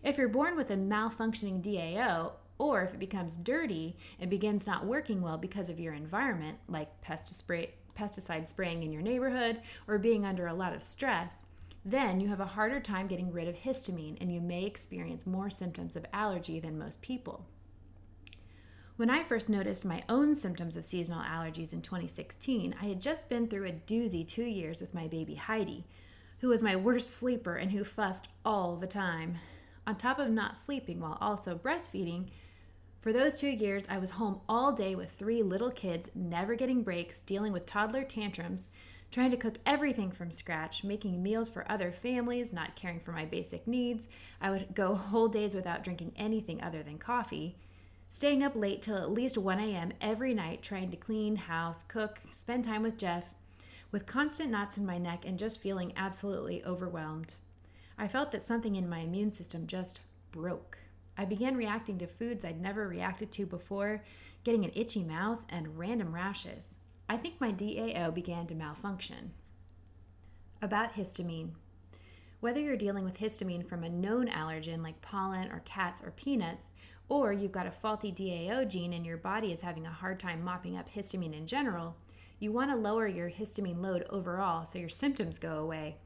If 0.02 0.16
you're 0.16 0.26
born 0.26 0.56
with 0.56 0.70
a 0.70 0.74
malfunctioning 0.74 1.62
DAO, 1.62 2.32
or 2.58 2.82
if 2.82 2.94
it 2.94 2.98
becomes 2.98 3.36
dirty 3.36 3.96
and 4.20 4.30
begins 4.30 4.66
not 4.66 4.86
working 4.86 5.20
well 5.20 5.38
because 5.38 5.68
of 5.68 5.80
your 5.80 5.94
environment, 5.94 6.58
like 6.68 6.88
pesticide 7.02 8.48
spraying 8.48 8.82
in 8.82 8.92
your 8.92 9.02
neighborhood 9.02 9.60
or 9.88 9.98
being 9.98 10.24
under 10.24 10.46
a 10.46 10.54
lot 10.54 10.74
of 10.74 10.82
stress, 10.82 11.46
then 11.84 12.20
you 12.20 12.28
have 12.28 12.40
a 12.40 12.46
harder 12.46 12.80
time 12.80 13.06
getting 13.06 13.32
rid 13.32 13.46
of 13.48 13.56
histamine 13.56 14.16
and 14.20 14.32
you 14.32 14.40
may 14.40 14.64
experience 14.64 15.26
more 15.26 15.50
symptoms 15.50 15.96
of 15.96 16.06
allergy 16.12 16.58
than 16.58 16.78
most 16.78 17.02
people. 17.02 17.44
When 18.96 19.10
I 19.10 19.24
first 19.24 19.48
noticed 19.48 19.84
my 19.84 20.04
own 20.08 20.36
symptoms 20.36 20.76
of 20.76 20.84
seasonal 20.84 21.20
allergies 21.20 21.72
in 21.72 21.82
2016, 21.82 22.76
I 22.80 22.84
had 22.84 23.00
just 23.00 23.28
been 23.28 23.48
through 23.48 23.66
a 23.66 23.72
doozy 23.72 24.26
two 24.26 24.44
years 24.44 24.80
with 24.80 24.94
my 24.94 25.08
baby 25.08 25.34
Heidi, 25.34 25.84
who 26.38 26.48
was 26.48 26.62
my 26.62 26.76
worst 26.76 27.10
sleeper 27.10 27.56
and 27.56 27.72
who 27.72 27.82
fussed 27.82 28.28
all 28.44 28.76
the 28.76 28.86
time. 28.86 29.38
On 29.86 29.96
top 29.96 30.20
of 30.20 30.30
not 30.30 30.56
sleeping 30.56 31.00
while 31.00 31.18
also 31.20 31.58
breastfeeding, 31.58 32.28
for 33.04 33.12
those 33.12 33.34
two 33.34 33.50
years, 33.50 33.86
I 33.90 33.98
was 33.98 34.12
home 34.12 34.40
all 34.48 34.72
day 34.72 34.94
with 34.94 35.10
three 35.10 35.42
little 35.42 35.70
kids, 35.70 36.10
never 36.14 36.54
getting 36.54 36.82
breaks, 36.82 37.20
dealing 37.20 37.52
with 37.52 37.66
toddler 37.66 38.02
tantrums, 38.02 38.70
trying 39.10 39.30
to 39.30 39.36
cook 39.36 39.58
everything 39.66 40.10
from 40.10 40.30
scratch, 40.30 40.82
making 40.82 41.22
meals 41.22 41.50
for 41.50 41.70
other 41.70 41.92
families, 41.92 42.50
not 42.50 42.76
caring 42.76 43.00
for 43.00 43.12
my 43.12 43.26
basic 43.26 43.66
needs. 43.66 44.08
I 44.40 44.48
would 44.48 44.74
go 44.74 44.94
whole 44.94 45.28
days 45.28 45.54
without 45.54 45.84
drinking 45.84 46.12
anything 46.16 46.62
other 46.62 46.82
than 46.82 46.96
coffee. 46.96 47.58
Staying 48.08 48.42
up 48.42 48.56
late 48.56 48.80
till 48.80 48.96
at 48.96 49.10
least 49.10 49.36
1 49.36 49.60
a.m. 49.60 49.92
every 50.00 50.32
night, 50.32 50.62
trying 50.62 50.90
to 50.90 50.96
clean, 50.96 51.36
house, 51.36 51.82
cook, 51.82 52.20
spend 52.32 52.64
time 52.64 52.82
with 52.82 52.96
Jeff, 52.96 53.34
with 53.92 54.06
constant 54.06 54.50
knots 54.50 54.78
in 54.78 54.86
my 54.86 54.96
neck 54.96 55.26
and 55.26 55.38
just 55.38 55.60
feeling 55.60 55.92
absolutely 55.94 56.64
overwhelmed. 56.64 57.34
I 57.98 58.08
felt 58.08 58.32
that 58.32 58.42
something 58.42 58.76
in 58.76 58.88
my 58.88 59.00
immune 59.00 59.30
system 59.30 59.66
just 59.66 60.00
broke. 60.32 60.78
I 61.16 61.24
began 61.24 61.56
reacting 61.56 61.98
to 61.98 62.06
foods 62.06 62.44
I'd 62.44 62.60
never 62.60 62.88
reacted 62.88 63.30
to 63.32 63.46
before, 63.46 64.02
getting 64.42 64.64
an 64.64 64.72
itchy 64.74 65.02
mouth 65.02 65.44
and 65.48 65.78
random 65.78 66.14
rashes. 66.14 66.78
I 67.08 67.16
think 67.16 67.40
my 67.40 67.52
DAO 67.52 68.12
began 68.12 68.46
to 68.48 68.54
malfunction. 68.54 69.32
About 70.62 70.94
histamine. 70.94 71.50
Whether 72.40 72.60
you're 72.60 72.76
dealing 72.76 73.04
with 73.04 73.18
histamine 73.18 73.66
from 73.66 73.84
a 73.84 73.88
known 73.88 74.28
allergen 74.28 74.82
like 74.82 75.00
pollen 75.00 75.50
or 75.50 75.62
cats 75.64 76.02
or 76.02 76.10
peanuts, 76.10 76.72
or 77.08 77.32
you've 77.32 77.52
got 77.52 77.66
a 77.66 77.70
faulty 77.70 78.10
DAO 78.12 78.68
gene 78.68 78.92
and 78.92 79.06
your 79.06 79.16
body 79.16 79.52
is 79.52 79.62
having 79.62 79.86
a 79.86 79.92
hard 79.92 80.18
time 80.18 80.42
mopping 80.42 80.76
up 80.76 80.90
histamine 80.90 81.36
in 81.36 81.46
general, 81.46 81.96
you 82.38 82.52
want 82.52 82.70
to 82.70 82.76
lower 82.76 83.06
your 83.06 83.30
histamine 83.30 83.80
load 83.80 84.04
overall 84.10 84.66
so 84.66 84.78
your 84.78 84.88
symptoms 84.88 85.38
go 85.38 85.58
away. 85.58 85.96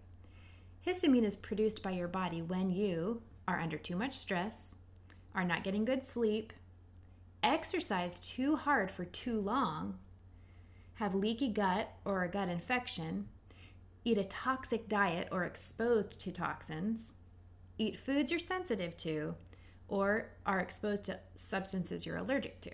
Histamine 0.86 1.24
is 1.24 1.36
produced 1.36 1.82
by 1.82 1.90
your 1.90 2.08
body 2.08 2.42
when 2.42 2.70
you 2.70 3.22
are 3.46 3.60
under 3.60 3.78
too 3.78 3.96
much 3.96 4.14
stress, 4.16 4.76
are 5.38 5.44
not 5.44 5.62
getting 5.62 5.84
good 5.84 6.02
sleep, 6.02 6.52
exercise 7.44 8.18
too 8.18 8.56
hard 8.56 8.90
for 8.90 9.04
too 9.04 9.40
long, 9.40 9.96
have 10.94 11.14
leaky 11.14 11.46
gut 11.46 11.92
or 12.04 12.24
a 12.24 12.28
gut 12.28 12.48
infection, 12.48 13.28
eat 14.04 14.18
a 14.18 14.24
toxic 14.24 14.88
diet 14.88 15.28
or 15.30 15.44
exposed 15.44 16.18
to 16.18 16.32
toxins, 16.32 17.18
eat 17.78 17.96
foods 17.96 18.32
you're 18.32 18.40
sensitive 18.40 18.96
to, 18.96 19.36
or 19.86 20.30
are 20.44 20.58
exposed 20.58 21.04
to 21.04 21.20
substances 21.36 22.04
you're 22.04 22.16
allergic 22.16 22.60
to. 22.60 22.72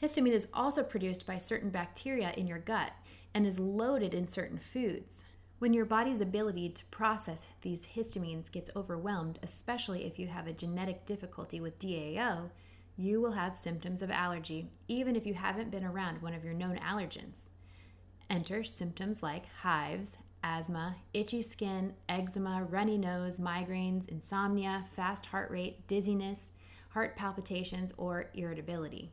Histamine 0.00 0.32
is 0.32 0.48
also 0.54 0.82
produced 0.82 1.26
by 1.26 1.36
certain 1.36 1.68
bacteria 1.68 2.32
in 2.38 2.46
your 2.46 2.58
gut 2.58 2.92
and 3.34 3.46
is 3.46 3.58
loaded 3.58 4.14
in 4.14 4.26
certain 4.26 4.58
foods. 4.58 5.26
When 5.60 5.74
your 5.74 5.84
body's 5.84 6.22
ability 6.22 6.70
to 6.70 6.86
process 6.86 7.46
these 7.60 7.86
histamines 7.86 8.50
gets 8.50 8.70
overwhelmed, 8.74 9.38
especially 9.42 10.06
if 10.06 10.18
you 10.18 10.26
have 10.26 10.46
a 10.46 10.54
genetic 10.54 11.04
difficulty 11.04 11.60
with 11.60 11.78
DAO, 11.78 12.48
you 12.96 13.20
will 13.20 13.32
have 13.32 13.54
symptoms 13.54 14.00
of 14.00 14.10
allergy, 14.10 14.70
even 14.88 15.16
if 15.16 15.26
you 15.26 15.34
haven't 15.34 15.70
been 15.70 15.84
around 15.84 16.22
one 16.22 16.32
of 16.32 16.44
your 16.44 16.54
known 16.54 16.78
allergens. 16.78 17.50
Enter 18.30 18.64
symptoms 18.64 19.22
like 19.22 19.44
hives, 19.54 20.16
asthma, 20.42 20.96
itchy 21.12 21.42
skin, 21.42 21.92
eczema, 22.08 22.64
runny 22.70 22.96
nose, 22.96 23.38
migraines, 23.38 24.08
insomnia, 24.08 24.86
fast 24.92 25.26
heart 25.26 25.50
rate, 25.50 25.86
dizziness, 25.86 26.52
heart 26.88 27.16
palpitations, 27.16 27.92
or 27.98 28.30
irritability. 28.32 29.10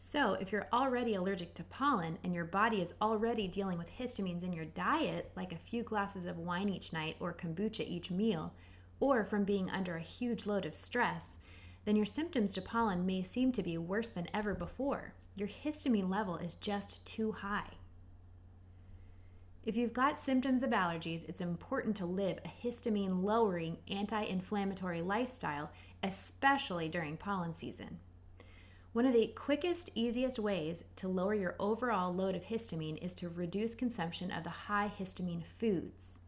So, 0.00 0.34
if 0.34 0.52
you're 0.52 0.68
already 0.72 1.16
allergic 1.16 1.54
to 1.54 1.64
pollen 1.64 2.18
and 2.22 2.32
your 2.32 2.44
body 2.44 2.80
is 2.80 2.94
already 3.02 3.48
dealing 3.48 3.78
with 3.78 3.90
histamines 3.90 4.44
in 4.44 4.52
your 4.52 4.66
diet, 4.66 5.32
like 5.34 5.52
a 5.52 5.58
few 5.58 5.82
glasses 5.82 6.24
of 6.24 6.38
wine 6.38 6.68
each 6.68 6.92
night 6.92 7.16
or 7.18 7.34
kombucha 7.34 7.84
each 7.84 8.08
meal, 8.08 8.54
or 9.00 9.24
from 9.24 9.42
being 9.42 9.68
under 9.70 9.96
a 9.96 10.00
huge 10.00 10.46
load 10.46 10.66
of 10.66 10.74
stress, 10.74 11.40
then 11.84 11.96
your 11.96 12.06
symptoms 12.06 12.52
to 12.52 12.62
pollen 12.62 13.06
may 13.06 13.24
seem 13.24 13.50
to 13.50 13.62
be 13.62 13.76
worse 13.76 14.08
than 14.08 14.28
ever 14.32 14.54
before. 14.54 15.14
Your 15.34 15.48
histamine 15.48 16.08
level 16.08 16.36
is 16.36 16.54
just 16.54 17.04
too 17.04 17.32
high. 17.32 17.72
If 19.64 19.76
you've 19.76 19.92
got 19.92 20.16
symptoms 20.16 20.62
of 20.62 20.70
allergies, 20.70 21.28
it's 21.28 21.40
important 21.40 21.96
to 21.96 22.06
live 22.06 22.38
a 22.44 22.64
histamine 22.64 23.24
lowering 23.24 23.78
anti 23.88 24.22
inflammatory 24.22 25.02
lifestyle, 25.02 25.72
especially 26.04 26.88
during 26.88 27.16
pollen 27.16 27.52
season. 27.52 27.98
One 28.98 29.06
of 29.06 29.12
the 29.12 29.28
quickest, 29.28 29.90
easiest 29.94 30.40
ways 30.40 30.82
to 30.96 31.06
lower 31.06 31.32
your 31.32 31.54
overall 31.60 32.12
load 32.12 32.34
of 32.34 32.42
histamine 32.42 32.98
is 33.00 33.14
to 33.14 33.28
reduce 33.28 33.76
consumption 33.76 34.32
of 34.32 34.42
the 34.42 34.50
high 34.50 34.90
histamine 34.98 35.44
foods. 35.44 36.18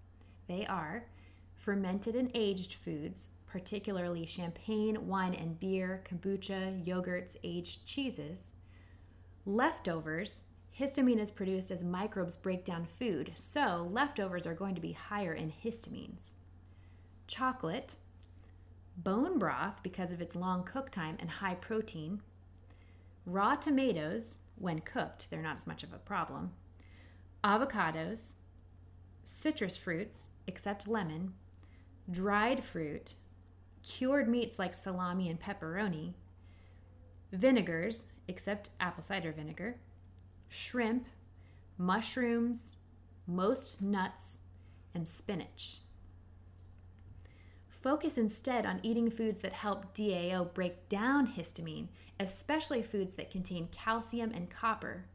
They 0.46 0.66
are 0.66 1.04
fermented 1.56 2.14
and 2.14 2.30
aged 2.32 2.74
foods, 2.74 3.30
particularly 3.48 4.24
champagne, 4.24 5.08
wine 5.08 5.34
and 5.34 5.58
beer, 5.58 6.04
kombucha, 6.08 6.86
yogurts, 6.86 7.34
aged 7.42 7.86
cheeses. 7.86 8.54
Leftovers, 9.46 10.44
histamine 10.78 11.18
is 11.18 11.32
produced 11.32 11.72
as 11.72 11.82
microbes 11.82 12.36
break 12.36 12.64
down 12.64 12.84
food, 12.84 13.32
so 13.34 13.88
leftovers 13.90 14.46
are 14.46 14.54
going 14.54 14.76
to 14.76 14.80
be 14.80 14.92
higher 14.92 15.34
in 15.34 15.50
histamines. 15.50 16.34
Chocolate, 17.26 17.96
bone 18.96 19.40
broth 19.40 19.82
because 19.82 20.12
of 20.12 20.20
its 20.20 20.36
long 20.36 20.62
cook 20.62 20.90
time 20.90 21.16
and 21.18 21.28
high 21.28 21.56
protein, 21.56 22.20
raw 23.30 23.54
tomatoes, 23.54 24.40
when 24.56 24.80
cooked, 24.80 25.28
they're 25.30 25.42
not 25.42 25.56
as 25.56 25.66
much 25.66 25.82
of 25.82 25.92
a 25.92 25.98
problem, 25.98 26.52
avocados, 27.44 28.36
citrus 29.22 29.76
fruits, 29.76 30.30
except 30.46 30.88
lemon, 30.88 31.32
dried 32.10 32.62
fruit, 32.62 33.14
cured 33.82 34.28
meats 34.28 34.58
like 34.58 34.74
salami 34.74 35.28
and 35.28 35.40
pepperoni, 35.40 36.14
vinegars, 37.32 38.08
except 38.28 38.70
apple 38.80 39.02
cider 39.02 39.32
vinegar, 39.32 39.76
shrimp, 40.48 41.06
mushrooms, 41.78 42.76
most 43.26 43.80
nuts, 43.80 44.40
and 44.94 45.06
spinach. 45.06 45.78
Focus 47.68 48.18
instead 48.18 48.66
on 48.66 48.80
eating 48.82 49.08
foods 49.08 49.38
that 49.38 49.52
help 49.52 49.94
DAO 49.94 50.52
break 50.52 50.88
down 50.88 51.26
histamine, 51.26 51.88
especially 52.20 52.82
foods 52.82 53.14
that 53.14 53.30
contain 53.30 53.68
calcium 53.72 54.30
and 54.32 54.50
copper, 54.50 55.06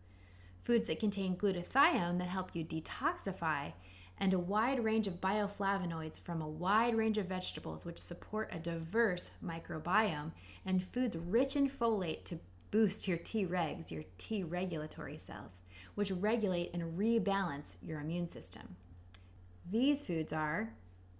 foods 0.63 0.87
that 0.87 0.99
contain 0.99 1.37
glutathione 1.37 2.17
that 2.17 2.27
help 2.27 2.55
you 2.55 2.65
detoxify, 2.65 3.71
and 4.17 4.33
a 4.33 4.39
wide 4.39 4.83
range 4.83 5.07
of 5.07 5.21
bioflavonoids 5.21 6.19
from 6.19 6.41
a 6.41 6.47
wide 6.47 6.95
range 6.95 7.17
of 7.17 7.27
vegetables 7.27 7.85
which 7.85 7.99
support 7.99 8.49
a 8.51 8.59
diverse 8.59 9.29
microbiome, 9.43 10.31
and 10.65 10.83
foods 10.83 11.15
rich 11.15 11.55
in 11.55 11.69
folate 11.69 12.23
to 12.23 12.39
boost 12.71 13.07
your 13.07 13.17
T 13.19 13.45
regs, 13.45 13.91
your 13.91 14.03
T 14.17 14.43
regulatory 14.43 15.19
cells, 15.19 15.61
which 15.93 16.11
regulate 16.11 16.73
and 16.73 16.97
rebalance 16.97 17.75
your 17.83 17.99
immune 17.99 18.27
system. 18.27 18.75
These 19.69 20.07
foods 20.07 20.33
are 20.33 20.73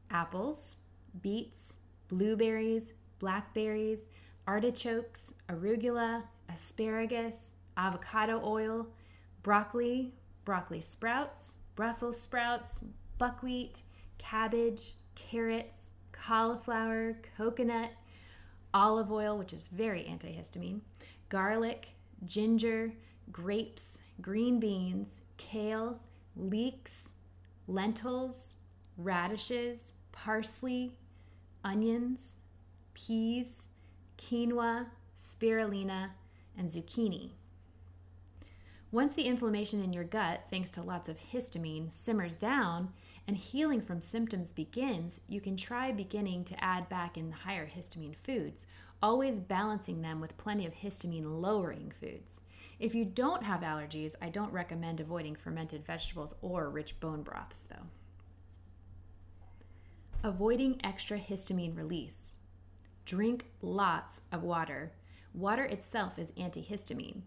apples, 0.10 0.80
beets, 1.22 1.77
blueberries, 2.08 2.94
blackberries, 3.20 4.10
artichokes, 4.47 5.33
arugula, 5.49 6.23
asparagus, 6.49 7.53
avocado 7.77 8.41
oil, 8.43 8.87
broccoli, 9.43 10.13
broccoli 10.45 10.81
sprouts, 10.81 11.57
Brussels 11.75 12.19
sprouts, 12.19 12.85
buckwheat, 13.17 13.81
cabbage, 14.17 14.93
carrots, 15.15 15.91
cauliflower, 16.13 17.17
coconut, 17.37 17.91
olive 18.73 19.11
oil, 19.11 19.37
which 19.37 19.51
is 19.51 19.67
very 19.67 20.03
antihistamine, 20.03 20.79
garlic, 21.27 21.89
ginger, 22.25 22.93
grapes, 23.31 24.01
green 24.21 24.60
beans, 24.60 25.21
kale, 25.38 25.99
leeks, 26.38 27.13
lentils, 27.67 28.55
radishes, 28.97 29.95
parsley, 30.13 30.93
onions, 31.63 32.38
peas, 32.93 33.69
quinoa, 34.17 34.88
spirulina, 35.17 36.10
and 36.58 36.69
zucchini. 36.69 37.32
Once 38.91 39.13
the 39.13 39.25
inflammation 39.25 39.84
in 39.84 39.91
your 39.91 40.04
gut, 40.04 40.41
thanks 40.49 40.69
to 40.69 40.82
lots 40.82 41.10
of 41.10 41.17
histamine, 41.34 41.91
simmers 41.91 42.38
down 42.38 42.89
and 43.28 43.36
healing 43.36 43.82
from 43.82 43.99
symptoms 43.99 44.54
begins, 44.54 45.19
you 45.28 45.41
can 45.41 45.58
try 45.58 45.91
beginning 45.91 46.43
to 46.45 46.63
add 46.63 46.88
back 46.88 47.17
in 47.17 47.30
the 47.30 47.36
higher 47.36 47.67
histamine 47.67 48.15
foods, 48.15 48.67
always 49.01 49.39
balancing 49.39 50.01
them 50.01 50.21
with 50.21 50.38
plenty 50.38 50.65
of 50.65 50.73
histamine 50.73 51.41
lowering 51.41 51.91
foods. 51.99 52.41
If 52.80 52.93
you 52.93 53.06
don't 53.06 53.43
have 53.43 53.62
allergies, 53.62 54.15
I 54.21 54.30
don't 54.30 54.51
recommend 54.51 54.99
avoiding 54.99 55.36
fermented 55.36 55.86
vegetables 55.86 56.36
or 56.41 56.69
rich 56.69 56.99
bone 56.99 57.23
broths, 57.23 57.63
though. 57.69 57.88
Avoiding 60.23 60.80
extra 60.84 61.17
histamine 61.17 61.78
release. 61.78 62.36
Drink 63.06 63.46
lots 63.62 64.22
of 64.32 64.41
water. 64.41 64.91
Water 65.32 65.63
itself 65.63 66.18
is 66.18 66.32
antihistamine. 66.32 67.22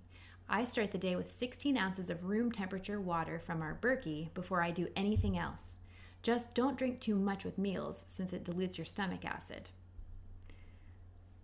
I 0.49 0.64
start 0.64 0.91
the 0.91 0.99
day 0.99 1.14
with 1.14 1.31
16 1.31 1.77
ounces 1.77 2.11
of 2.11 2.25
room 2.25 2.51
temperature 2.51 3.01
water 3.01 3.38
from 3.38 3.62
our 3.62 3.79
Berkey 3.81 4.35
before 4.35 4.61
I 4.61 4.73
do 4.73 4.88
anything 4.97 5.38
else. 5.38 5.79
Just 6.21 6.53
don't 6.53 6.77
drink 6.77 6.99
too 6.99 7.14
much 7.14 7.45
with 7.45 7.59
meals 7.59 8.05
since 8.09 8.33
it 8.33 8.45
dilutes 8.45 8.77
your 8.77 8.87
stomach 8.87 9.25
acid. 9.25 9.71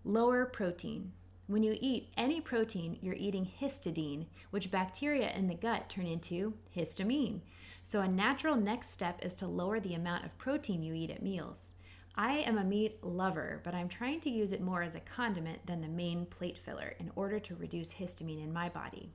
Lower 0.03 0.47
protein. 0.47 1.13
When 1.47 1.63
you 1.63 1.77
eat 1.81 2.13
any 2.17 2.41
protein, 2.41 2.99
you're 3.03 3.15
eating 3.15 3.49
histidine, 3.61 4.27
which 4.51 4.71
bacteria 4.71 5.31
in 5.31 5.47
the 5.47 5.55
gut 5.55 5.89
turn 5.89 6.07
into 6.07 6.55
histamine. 6.75 7.41
So, 7.83 8.01
a 8.01 8.09
natural 8.09 8.57
next 8.57 8.91
step 8.91 9.23
is 9.23 9.35
to 9.37 9.47
lower 9.47 9.79
the 9.79 9.95
amount 9.95 10.25
of 10.25 10.37
protein 10.39 10.83
you 10.83 10.95
eat 10.95 11.11
at 11.11 11.23
meals. 11.23 11.75
I 12.17 12.35
am 12.39 12.59
a 12.59 12.65
meat 12.65 13.03
lover, 13.03 13.61
but 13.65 13.75
I'm 13.75 13.89
trying 13.89 14.21
to 14.21 14.31
use 14.31 14.53
it 14.53 14.61
more 14.61 14.83
as 14.83 14.95
a 14.95 15.01
condiment 15.01 15.67
than 15.67 15.81
the 15.81 15.89
main 15.89 16.27
plate 16.27 16.57
filler 16.57 16.95
in 17.01 17.11
order 17.17 17.41
to 17.41 17.57
reduce 17.57 17.95
histamine 17.95 18.43
in 18.43 18.53
my 18.53 18.69
body. 18.69 19.11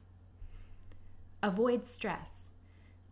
Avoid 1.42 1.86
stress. 1.86 2.54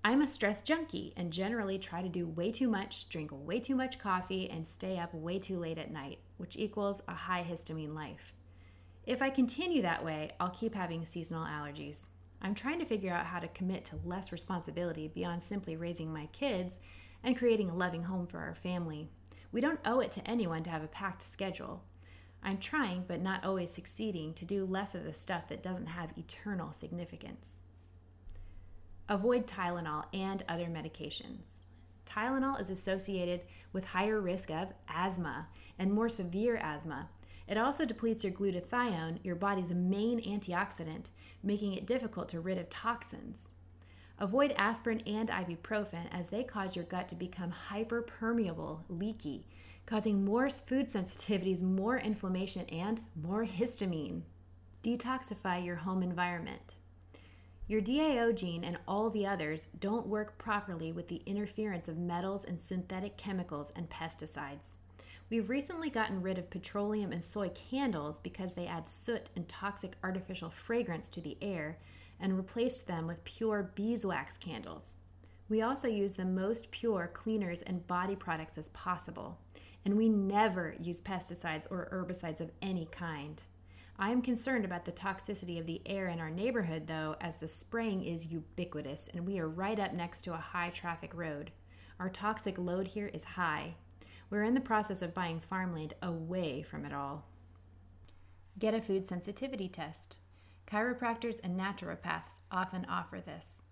I'm 0.04 0.22
a 0.22 0.28
stress 0.28 0.62
junkie 0.62 1.14
and 1.16 1.32
generally 1.32 1.80
try 1.80 2.02
to 2.02 2.10
do 2.10 2.28
way 2.28 2.52
too 2.52 2.68
much, 2.68 3.08
drink 3.08 3.32
way 3.32 3.60
too 3.60 3.76
much 3.76 3.98
coffee, 4.00 4.50
and 4.50 4.68
stay 4.68 5.00
up 5.00 5.14
way 5.14 5.40
too 5.40 5.58
late 5.58 5.78
at 5.78 5.92
night, 5.92 6.20
which 6.36 6.58
equals 6.58 7.02
a 7.08 7.14
high 7.14 7.46
histamine 7.50 7.96
life. 7.96 8.34
If 9.06 9.22
I 9.22 9.30
continue 9.30 9.82
that 9.84 10.04
way, 10.04 10.32
I'll 10.40 10.50
keep 10.50 10.76
having 10.76 11.06
seasonal 11.06 11.46
allergies. 11.46 12.10
I'm 12.42 12.54
trying 12.54 12.80
to 12.80 12.86
figure 12.86 13.14
out 13.14 13.26
how 13.26 13.40
to 13.40 13.48
commit 13.48 13.86
to 13.86 14.00
less 14.04 14.34
responsibility 14.34 15.08
beyond 15.08 15.42
simply 15.42 15.78
raising 15.78 16.12
my 16.12 16.26
kids 16.28 16.82
and 17.24 17.38
creating 17.38 17.70
a 17.70 17.76
loving 17.76 18.04
home 18.04 18.28
for 18.28 18.40
our 18.40 18.54
family. 18.54 19.10
We 19.58 19.62
don't 19.62 19.80
owe 19.86 20.02
it 20.02 20.12
to 20.12 20.28
anyone 20.30 20.62
to 20.66 20.70
have 20.70 20.84
a 20.84 20.88
packed 20.88 21.24
schedule. 21.24 21.82
I'm 22.44 22.60
trying, 22.60 23.06
but 23.08 23.24
not 23.24 23.44
always 23.44 23.72
succeeding, 23.72 24.36
to 24.36 24.46
do 24.46 24.68
less 24.68 24.94
of 24.94 25.04
the 25.04 25.14
stuff 25.14 25.48
that 25.48 25.64
doesn't 25.64 25.88
have 25.88 26.16
eternal 26.16 26.74
significance. 26.74 27.64
Avoid 29.10 29.48
Tylenol 29.48 30.04
and 30.14 30.44
other 30.48 30.68
medications. 30.68 31.64
Tylenol 32.06 32.62
is 32.62 32.70
associated 32.70 33.42
with 33.74 33.84
higher 33.84 34.22
risk 34.22 34.52
of 34.52 34.74
asthma 34.88 35.48
and 35.80 35.92
more 35.92 36.08
severe 36.08 36.58
asthma. 36.58 37.10
It 37.48 37.58
also 37.58 37.84
depletes 37.84 38.24
your 38.24 38.34
glutathione, 38.34 39.18
your 39.24 39.36
body's 39.36 39.72
main 39.72 40.22
antioxidant, 40.22 41.10
making 41.42 41.74
it 41.74 41.88
difficult 41.88 42.30
to 42.30 42.42
rid 42.42 42.60
of 42.60 42.70
toxins. 42.70 43.54
Avoid 44.20 44.54
aspirin 44.58 45.02
and 45.06 45.30
ibuprofen 45.30 46.08
as 46.12 46.30
they 46.30 46.44
cause 46.44 46.76
your 46.76 46.86
gut 46.86 47.08
to 47.10 47.16
become 47.16 47.54
hyperpermeable, 47.70 48.80
leaky, 48.90 49.46
causing 49.86 50.26
more 50.26 50.50
food 50.50 50.88
sensitivities, 50.88 51.62
more 51.62 52.00
inflammation, 52.00 52.66
and 52.70 53.00
more 53.22 53.46
histamine. 53.46 54.24
Detoxify 54.82 55.64
your 55.64 55.76
home 55.76 56.02
environment. 56.02 56.78
Your 57.68 57.82
DAO 57.82 58.36
gene 58.36 58.64
and 58.64 58.80
all 58.88 59.10
the 59.10 59.28
others 59.28 59.68
don't 59.80 60.08
work 60.08 60.38
properly 60.38 60.92
with 60.92 61.10
the 61.10 61.22
interference 61.26 61.88
of 61.88 61.98
metals 61.98 62.46
and 62.46 62.60
synthetic 62.60 63.18
chemicals 63.18 63.72
and 63.76 63.88
pesticides. 63.90 64.78
We've 65.30 65.50
recently 65.50 65.90
gotten 65.90 66.22
rid 66.22 66.38
of 66.38 66.50
petroleum 66.50 67.12
and 67.12 67.22
soy 67.24 67.50
candles 67.50 68.20
because 68.20 68.54
they 68.54 68.66
add 68.66 68.88
soot 68.88 69.30
and 69.36 69.48
toxic 69.48 69.98
artificial 70.02 70.50
fragrance 70.50 71.10
to 71.10 71.22
the 71.22 71.38
air 71.42 71.78
and 72.20 72.36
replaced 72.36 72.88
them 72.88 73.08
with 73.08 73.24
pure 73.24 73.72
beeswax 73.76 74.38
candles. 74.38 74.98
We 75.50 75.62
also 75.62 75.88
use 75.88 76.14
the 76.14 76.26
most 76.26 76.72
pure 76.72 77.10
cleaners 77.14 77.62
and 77.62 77.88
body 77.88 78.16
products 78.16 78.58
as 78.58 78.70
possible, 78.70 79.38
and 79.86 79.96
we 79.96 80.10
never 80.10 80.76
use 80.82 81.02
pesticides 81.02 81.68
or 81.72 81.90
herbicides 81.92 82.42
of 82.42 82.52
any 82.62 82.88
kind. 82.92 83.42
I 84.00 84.12
am 84.12 84.22
concerned 84.22 84.64
about 84.64 84.86
the 84.86 84.92
toxicity 84.92 85.60
of 85.60 85.66
the 85.66 85.82
air 85.86 86.10
in 86.10 86.20
our 86.20 86.30
neighborhood, 86.30 86.86
though, 86.86 87.16
as 87.20 87.38
the 87.38 87.48
spraying 87.48 88.04
is 88.04 88.28
ubiquitous 88.28 89.10
and 89.14 89.26
we 89.26 89.40
are 89.40 89.48
right 89.48 89.80
up 89.80 89.94
next 89.94 90.22
to 90.22 90.34
a 90.34 90.38
high 90.38 90.70
traffic 90.70 91.14
road. 91.16 91.52
Our 92.00 92.10
toxic 92.10 92.60
load 92.60 92.88
here 92.88 93.08
is 93.08 93.24
high. 93.24 93.74
We're 94.30 94.44
in 94.44 94.54
the 94.54 94.60
process 94.60 95.02
of 95.02 95.16
buying 95.16 95.40
farmland 95.40 95.96
away 96.04 96.62
from 96.62 96.86
it 96.86 96.94
all. 96.94 97.26
Get 98.60 98.76
a 98.76 98.82
food 98.82 99.08
sensitivity 99.08 99.68
test. 99.68 100.18
Chiropractors 100.68 101.40
and 101.44 101.58
naturopaths 101.58 102.42
often 102.52 102.86
offer 102.90 103.22
this. 103.22 103.64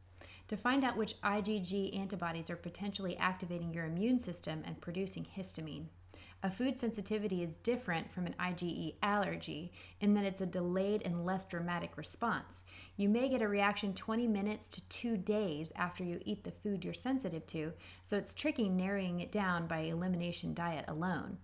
To 0.48 0.56
find 0.56 0.84
out 0.84 0.96
which 0.96 1.20
IgG 1.22 1.98
antibodies 1.98 2.50
are 2.50 2.56
potentially 2.56 3.18
activating 3.18 3.74
your 3.74 3.86
immune 3.86 4.20
system 4.20 4.64
and 4.66 4.80
producing 4.80 5.26
histamine. 5.26 5.88
A 6.44 6.50
food 6.50 6.78
sensitivity 6.78 7.42
is 7.42 7.56
different 7.56 8.12
from 8.12 8.28
an 8.28 8.36
IgE 8.40 8.96
allergy 9.02 9.74
in 10.00 10.14
that 10.14 10.26
it's 10.26 10.42
a 10.42 10.46
delayed 10.46 11.02
and 11.04 11.26
less 11.26 11.44
dramatic 11.46 11.98
response. 11.98 12.66
You 12.98 13.10
may 13.10 13.30
get 13.30 13.42
a 13.42 13.48
reaction 13.48 13.94
20 13.94 14.28
minutes 14.28 14.68
to 14.68 14.82
two 14.88 15.18
days 15.18 15.74
after 15.76 16.04
you 16.04 16.22
eat 16.24 16.44
the 16.44 16.52
food 16.52 16.86
you're 16.86 16.94
sensitive 16.94 17.48
to, 17.48 17.74
so 18.04 18.16
it's 18.16 18.34
tricky 18.34 18.70
narrowing 18.70 19.22
it 19.22 19.32
down 19.32 19.66
by 19.66 19.80
elimination 19.80 20.54
diet 20.54 20.86
alone. 20.88 21.40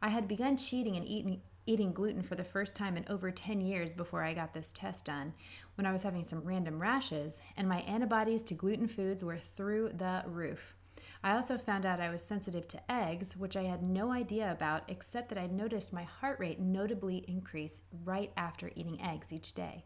I 0.00 0.08
had 0.08 0.26
begun 0.26 0.56
cheating 0.56 0.96
and 0.96 1.06
eating 1.06 1.42
eating 1.66 1.92
gluten 1.92 2.22
for 2.22 2.34
the 2.36 2.44
first 2.44 2.74
time 2.74 2.96
in 2.96 3.04
over 3.08 3.30
10 3.30 3.60
years 3.60 3.92
before 3.92 4.22
I 4.22 4.32
got 4.32 4.54
this 4.54 4.72
test 4.72 5.04
done 5.04 5.34
when 5.74 5.86
I 5.86 5.92
was 5.92 6.02
having 6.02 6.24
some 6.24 6.44
random 6.44 6.80
rashes, 6.80 7.40
and 7.56 7.68
my 7.68 7.80
antibodies 7.80 8.42
to 8.42 8.54
gluten 8.54 8.86
foods 8.86 9.22
were 9.22 9.38
through 9.38 9.90
the 9.96 10.22
roof. 10.26 10.74
I 11.22 11.34
also 11.34 11.58
found 11.58 11.84
out 11.84 12.00
I 12.00 12.10
was 12.10 12.22
sensitive 12.22 12.68
to 12.68 12.92
eggs, 12.92 13.36
which 13.36 13.56
I 13.56 13.64
had 13.64 13.82
no 13.82 14.12
idea 14.12 14.50
about, 14.52 14.84
except 14.88 15.28
that 15.30 15.38
I 15.38 15.46
noticed 15.46 15.92
my 15.92 16.04
heart 16.04 16.38
rate 16.38 16.60
notably 16.60 17.24
increase 17.26 17.80
right 18.04 18.32
after 18.36 18.70
eating 18.76 19.00
eggs 19.02 19.32
each 19.32 19.54
day. 19.54 19.84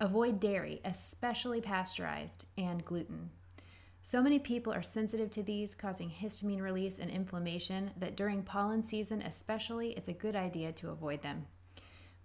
Avoid 0.00 0.40
dairy, 0.40 0.80
especially 0.84 1.60
pasteurized, 1.60 2.46
and 2.56 2.84
gluten. 2.84 3.30
So 4.04 4.20
many 4.20 4.38
people 4.38 4.72
are 4.72 4.82
sensitive 4.82 5.30
to 5.30 5.42
these, 5.42 5.74
causing 5.74 6.10
histamine 6.10 6.60
release 6.60 6.98
and 6.98 7.10
inflammation, 7.10 7.92
that 7.98 8.16
during 8.16 8.42
pollen 8.42 8.82
season, 8.82 9.22
especially, 9.22 9.90
it's 9.92 10.08
a 10.08 10.12
good 10.12 10.34
idea 10.34 10.72
to 10.72 10.90
avoid 10.90 11.22
them. 11.22 11.46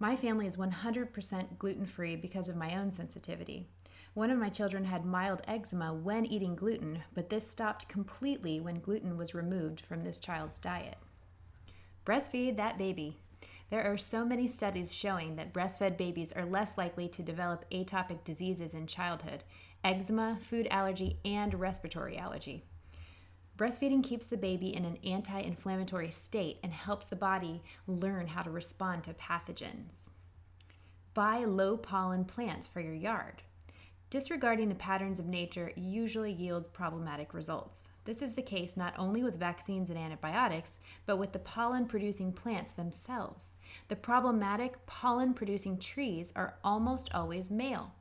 My 0.00 0.16
family 0.16 0.46
is 0.46 0.56
100% 0.56 1.58
gluten 1.58 1.86
free 1.86 2.16
because 2.16 2.48
of 2.48 2.56
my 2.56 2.76
own 2.76 2.90
sensitivity. 2.90 3.68
One 4.14 4.30
of 4.30 4.38
my 4.38 4.48
children 4.48 4.84
had 4.84 5.04
mild 5.04 5.42
eczema 5.46 5.94
when 5.94 6.26
eating 6.26 6.56
gluten, 6.56 7.04
but 7.14 7.28
this 7.28 7.48
stopped 7.48 7.88
completely 7.88 8.58
when 8.58 8.80
gluten 8.80 9.16
was 9.16 9.34
removed 9.34 9.80
from 9.80 10.00
this 10.00 10.18
child's 10.18 10.58
diet. 10.58 10.98
Breastfeed 12.04 12.56
that 12.56 12.78
baby. 12.78 13.16
There 13.70 13.84
are 13.84 13.98
so 13.98 14.24
many 14.24 14.48
studies 14.48 14.94
showing 14.94 15.36
that 15.36 15.52
breastfed 15.52 15.98
babies 15.98 16.32
are 16.32 16.46
less 16.46 16.78
likely 16.78 17.06
to 17.08 17.22
develop 17.22 17.64
atopic 17.70 18.24
diseases 18.24 18.74
in 18.74 18.86
childhood 18.86 19.44
eczema, 19.84 20.38
food 20.40 20.66
allergy, 20.70 21.18
and 21.24 21.54
respiratory 21.54 22.16
allergy. 22.16 22.64
Breastfeeding 23.56 24.04
keeps 24.04 24.26
the 24.26 24.36
baby 24.36 24.74
in 24.74 24.84
an 24.84 24.98
anti 25.04 25.40
inflammatory 25.40 26.12
state 26.12 26.58
and 26.62 26.72
helps 26.72 27.06
the 27.06 27.16
body 27.16 27.62
learn 27.88 28.28
how 28.28 28.42
to 28.42 28.50
respond 28.50 29.02
to 29.04 29.14
pathogens. 29.14 30.10
Buy 31.12 31.44
low 31.44 31.76
pollen 31.76 32.24
plants 32.24 32.68
for 32.68 32.80
your 32.80 32.94
yard. 32.94 33.42
Disregarding 34.10 34.70
the 34.70 34.74
patterns 34.74 35.20
of 35.20 35.26
nature 35.26 35.72
usually 35.76 36.32
yields 36.32 36.66
problematic 36.66 37.34
results. 37.34 37.88
This 38.04 38.22
is 38.22 38.32
the 38.32 38.42
case 38.42 38.74
not 38.74 38.94
only 38.96 39.22
with 39.22 39.38
vaccines 39.38 39.90
and 39.90 39.98
antibiotics, 39.98 40.78
but 41.04 41.18
with 41.18 41.32
the 41.32 41.40
pollen 41.40 41.84
producing 41.84 42.32
plants 42.32 42.70
themselves. 42.70 43.56
The 43.88 43.96
problematic 43.96 44.86
pollen 44.86 45.34
producing 45.34 45.78
trees 45.78 46.32
are 46.36 46.54
almost 46.64 47.12
always 47.12 47.50
male. 47.50 47.92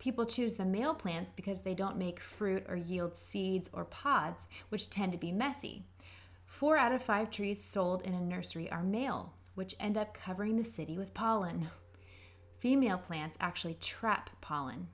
People 0.00 0.24
choose 0.24 0.56
the 0.56 0.64
male 0.64 0.94
plants 0.94 1.30
because 1.30 1.60
they 1.60 1.74
don't 1.74 1.98
make 1.98 2.18
fruit 2.18 2.64
or 2.68 2.74
yield 2.74 3.14
seeds 3.14 3.68
or 3.72 3.84
pods, 3.84 4.48
which 4.70 4.88
tend 4.88 5.12
to 5.12 5.18
be 5.18 5.30
messy. 5.30 5.84
Four 6.46 6.78
out 6.78 6.92
of 6.92 7.02
five 7.02 7.30
trees 7.30 7.62
sold 7.62 8.02
in 8.02 8.14
a 8.14 8.20
nursery 8.20 8.70
are 8.72 8.82
male, 8.82 9.34
which 9.54 9.76
end 9.78 9.98
up 9.98 10.14
covering 10.14 10.56
the 10.56 10.64
city 10.64 10.96
with 10.96 11.12
pollen. 11.12 11.68
Female 12.58 12.96
plants 12.96 13.36
actually 13.40 13.74
trap 13.74 14.30
pollen. 14.40 14.88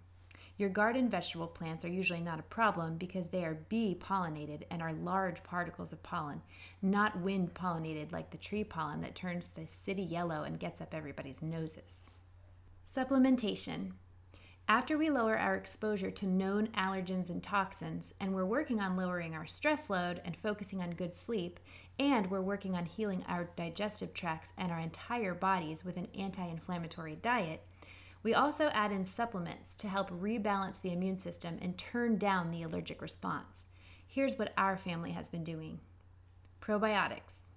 Your 0.58 0.70
garden 0.70 1.08
vegetable 1.08 1.46
plants 1.46 1.84
are 1.84 1.88
usually 1.88 2.20
not 2.20 2.40
a 2.40 2.44
problem 2.44 2.96
because 2.96 3.28
they 3.28 3.44
are 3.44 3.62
bee 3.68 3.96
pollinated 4.00 4.62
and 4.70 4.82
are 4.82 4.92
large 4.92 5.42
particles 5.44 5.92
of 5.92 6.02
pollen, 6.02 6.42
not 6.82 7.20
wind 7.20 7.54
pollinated 7.54 8.10
like 8.10 8.30
the 8.30 8.38
tree 8.38 8.64
pollen 8.64 9.02
that 9.02 9.14
turns 9.14 9.48
the 9.48 9.68
city 9.68 10.02
yellow 10.02 10.42
and 10.42 10.58
gets 10.58 10.80
up 10.80 10.94
everybody's 10.94 11.42
noses. 11.42 12.10
Supplementation. 12.84 13.92
After 14.68 14.98
we 14.98 15.10
lower 15.10 15.38
our 15.38 15.54
exposure 15.54 16.10
to 16.10 16.26
known 16.26 16.66
allergens 16.76 17.30
and 17.30 17.40
toxins, 17.40 18.14
and 18.20 18.34
we're 18.34 18.44
working 18.44 18.80
on 18.80 18.96
lowering 18.96 19.32
our 19.32 19.46
stress 19.46 19.88
load 19.88 20.20
and 20.24 20.36
focusing 20.36 20.82
on 20.82 20.90
good 20.90 21.14
sleep, 21.14 21.60
and 22.00 22.28
we're 22.28 22.40
working 22.40 22.74
on 22.74 22.84
healing 22.84 23.24
our 23.28 23.48
digestive 23.54 24.12
tracts 24.12 24.52
and 24.58 24.72
our 24.72 24.80
entire 24.80 25.34
bodies 25.34 25.84
with 25.84 25.96
an 25.96 26.08
anti 26.18 26.44
inflammatory 26.44 27.14
diet, 27.14 27.62
we 28.24 28.34
also 28.34 28.66
add 28.72 28.90
in 28.90 29.04
supplements 29.04 29.76
to 29.76 29.88
help 29.88 30.10
rebalance 30.10 30.80
the 30.80 30.92
immune 30.92 31.16
system 31.16 31.58
and 31.62 31.78
turn 31.78 32.18
down 32.18 32.50
the 32.50 32.64
allergic 32.64 33.00
response. 33.00 33.68
Here's 34.04 34.36
what 34.36 34.52
our 34.58 34.76
family 34.76 35.12
has 35.12 35.28
been 35.28 35.44
doing 35.44 35.78
probiotics. 36.60 37.50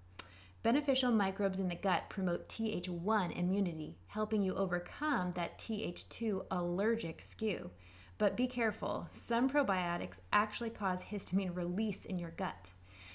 Beneficial 0.62 1.12
microbes 1.12 1.60
in 1.60 1.70
the 1.70 1.76
gut 1.76 2.10
promote 2.10 2.50
Th1 2.50 3.38
immunity, 3.38 3.98
helping 4.08 4.42
you 4.42 4.56
overcome 4.56 5.32
that 5.32 5.58
Th2 5.58 6.46
allergic 6.52 7.22
skew. 7.22 7.72
But 8.18 8.36
be 8.36 8.48
careful, 8.48 9.08
some 9.10 9.50
probiotics 9.50 10.20
actually 10.34 10.72
cause 10.72 11.02
histamine 11.04 11.56
release 11.56 12.04
in 12.04 12.20
your 12.20 12.32
gut. 12.32 12.72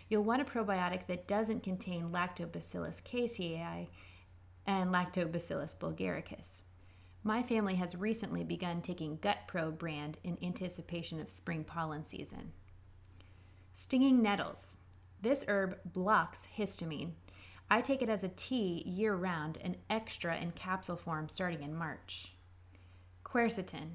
You'll 0.09 0.25
want 0.25 0.41
a 0.41 0.47
probiotic 0.47 1.07
that 1.07 1.29
doesn't 1.29 1.63
contain 1.63 2.11
Lactobacillus 2.11 3.03
casei 3.03 3.89
and 4.67 4.91
Lactobacillus 4.91 5.79
bulgaricus. 5.79 6.63
My 7.23 7.43
family 7.43 7.75
has 7.75 7.95
recently 7.95 8.45
begun 8.45 8.81
taking 8.81 9.17
Gut 9.17 9.39
Pro 9.47 9.71
brand 9.71 10.19
in 10.25 10.39
anticipation 10.43 11.21
of 11.21 11.31
spring 11.31 11.65
pollen 11.65 12.05
season. 12.05 12.53
Stinging 13.73 14.23
nettles. 14.23 14.77
This 15.21 15.45
herb 15.49 15.79
blocks 15.85 16.49
histamine. 16.57 17.13
I 17.71 17.81
take 17.81 18.03
it 18.03 18.09
as 18.09 18.23
a 18.23 18.29
tea 18.29 18.83
year 18.87 19.15
round 19.15 19.59
and 19.61 19.77
extra 19.89 20.37
in 20.37 20.53
capsule 20.53 20.97
form 20.97 21.29
starting 21.29 21.63
in 21.63 21.75
March. 21.75 22.35
Quercetin 23.25 23.91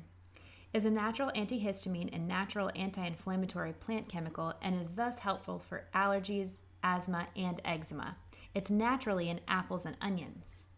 is 0.73 0.86
a 0.86 0.91
natural 0.91 1.32
antihistamine 1.36 2.10
and 2.13 2.27
natural 2.27 2.71
anti 2.75 3.05
inflammatory 3.05 3.73
plant 3.73 4.10
chemical 4.10 4.53
and 4.62 4.79
is 4.79 4.93
thus 4.93 5.19
helpful 5.19 5.60
for 5.60 5.86
allergies, 5.95 6.62
asthma, 6.84 7.27
and 7.36 7.62
eczema. 7.63 8.17
It's 8.53 8.71
naturally 8.71 9.29
in 9.29 9.41
apples 9.47 9.86
and 9.86 9.95
onions. 10.01 10.69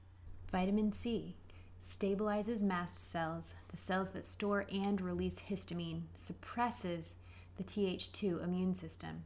Vitamin 0.52 0.92
C 0.92 1.36
stabilizes 1.82 2.62
mast 2.62 3.10
cells, 3.12 3.56
the 3.70 3.78
cells 3.78 4.10
that 4.10 4.26
store 4.26 4.66
and 4.72 5.02
release 5.02 5.42
histamine, 5.50 6.04
suppresses 6.16 7.16
the 7.58 7.64
Th2 7.64 8.44
immune 8.44 8.74
system. 8.74 9.24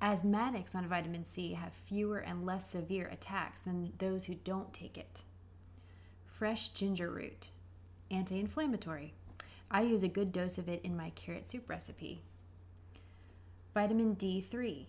Asthmatics 0.00 0.74
on 0.74 0.88
vitamin 0.88 1.24
C 1.24 1.54
have 1.54 1.72
fewer 1.72 2.18
and 2.18 2.44
less 2.44 2.68
severe 2.68 3.08
attacks 3.08 3.62
than 3.62 3.92
those 3.98 4.24
who 4.24 4.34
don't 4.34 4.72
take 4.72 4.98
it. 4.98 5.22
Fresh 6.26 6.70
ginger 6.70 7.10
root, 7.10 7.48
anti 8.10 8.38
inflammatory. 8.38 9.14
I 9.70 9.82
use 9.82 10.02
a 10.02 10.08
good 10.08 10.32
dose 10.32 10.58
of 10.58 10.68
it 10.68 10.82
in 10.84 10.96
my 10.96 11.10
carrot 11.10 11.48
soup 11.48 11.68
recipe. 11.68 12.20
Vitamin 13.72 14.16
D3 14.16 14.84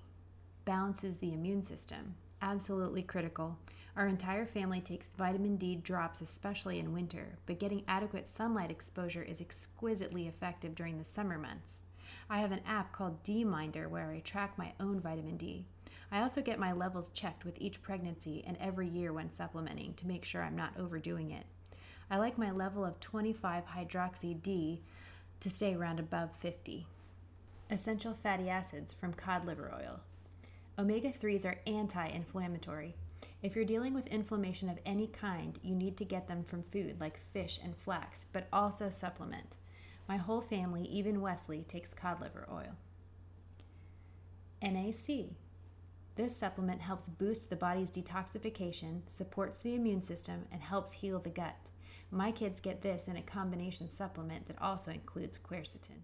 balances 0.66 1.18
the 1.18 1.34
immune 1.34 1.64
system, 1.64 2.16
absolutely 2.42 3.02
critical. 3.02 3.58
Our 3.96 4.08
entire 4.08 4.46
family 4.46 4.82
takes 4.82 5.12
vitamin 5.12 5.56
D 5.56 5.76
drops, 5.76 6.22
especially 6.22 6.80
in 6.80 6.94
winter, 6.94 7.38
but 7.46 7.60
getting 7.60 7.84
adequate 7.88 8.28
sunlight 8.28 8.70
exposure 8.70 9.24
is 9.24 9.42
exquisitely 9.42 10.28
effective 10.28 10.76
during 10.76 10.98
the 10.98 11.04
summer 11.04 11.38
months. 11.38 11.86
I 12.30 12.40
have 12.40 12.52
an 12.52 12.62
app 12.68 12.92
called 12.92 13.24
D-Minder 13.24 13.88
where 13.88 14.12
I 14.12 14.20
track 14.20 14.58
my 14.58 14.74
own 14.80 15.00
vitamin 15.00 15.38
D. 15.38 15.66
I 16.12 16.22
also 16.22 16.42
get 16.42 16.60
my 16.60 16.74
levels 16.74 17.10
checked 17.10 17.46
with 17.46 17.60
each 17.60 17.82
pregnancy 17.82 18.44
and 18.46 18.58
every 18.60 18.88
year 18.88 19.14
when 19.14 19.32
supplementing 19.32 19.94
to 19.96 20.08
make 20.08 20.26
sure 20.26 20.44
I'm 20.44 20.56
not 20.56 20.74
overdoing 20.78 21.32
it. 21.32 21.46
I 22.10 22.18
like 22.18 22.38
my 22.38 22.52
level 22.52 22.86
of 22.86 23.00
25 23.00 23.64
hydroxy 23.66 24.42
D 24.42 24.82
to 25.40 25.50
stay 25.50 25.76
around 25.76 26.00
above 26.00 26.32
50. 26.34 26.86
Essential 27.70 28.14
fatty 28.14 28.50
acids 28.50 28.94
from 28.94 29.14
cod 29.14 29.46
liver 29.46 29.72
oil. 29.74 30.00
Omega 30.80 31.12
3s 31.12 31.46
are 31.46 31.60
anti 31.66 32.08
inflammatory. 32.08 32.96
If 33.42 33.56
you're 33.56 33.66
dealing 33.66 33.94
with 33.94 34.08
inflammation 34.08 34.70
of 34.70 34.80
any 34.86 35.08
kind, 35.08 35.60
you 35.62 35.76
need 35.76 35.98
to 35.98 36.06
get 36.06 36.28
them 36.28 36.44
from 36.44 36.64
food 36.64 36.98
like 37.00 37.20
fish 37.34 37.60
and 37.64 37.76
flax, 37.76 38.26
but 38.32 38.48
also 38.52 38.90
supplement. 38.90 39.58
My 40.08 40.18
whole 40.18 40.42
family, 40.42 40.84
even 40.84 41.22
Wesley, 41.22 41.64
takes 41.68 41.94
cod 41.94 42.22
liver 42.22 42.48
oil. 42.52 42.76
NAC. 44.62 45.28
This 46.16 46.36
supplement 46.36 46.82
helps 46.82 47.08
boost 47.08 47.50
the 47.50 47.56
body's 47.56 47.92
detoxification, 47.92 49.02
supports 49.08 49.60
the 49.60 49.76
immune 49.76 50.02
system, 50.02 50.46
and 50.52 50.62
helps 50.62 50.92
heal 50.92 51.20
the 51.20 51.30
gut. 51.30 51.70
My 52.10 52.32
kids 52.32 52.62
get 52.62 52.82
this 52.82 53.08
in 53.08 53.18
a 53.18 53.22
combination 53.22 53.88
supplement 53.88 54.48
that 54.48 54.62
also 54.62 54.92
includes 54.92 55.38
quercetin. 55.38 56.02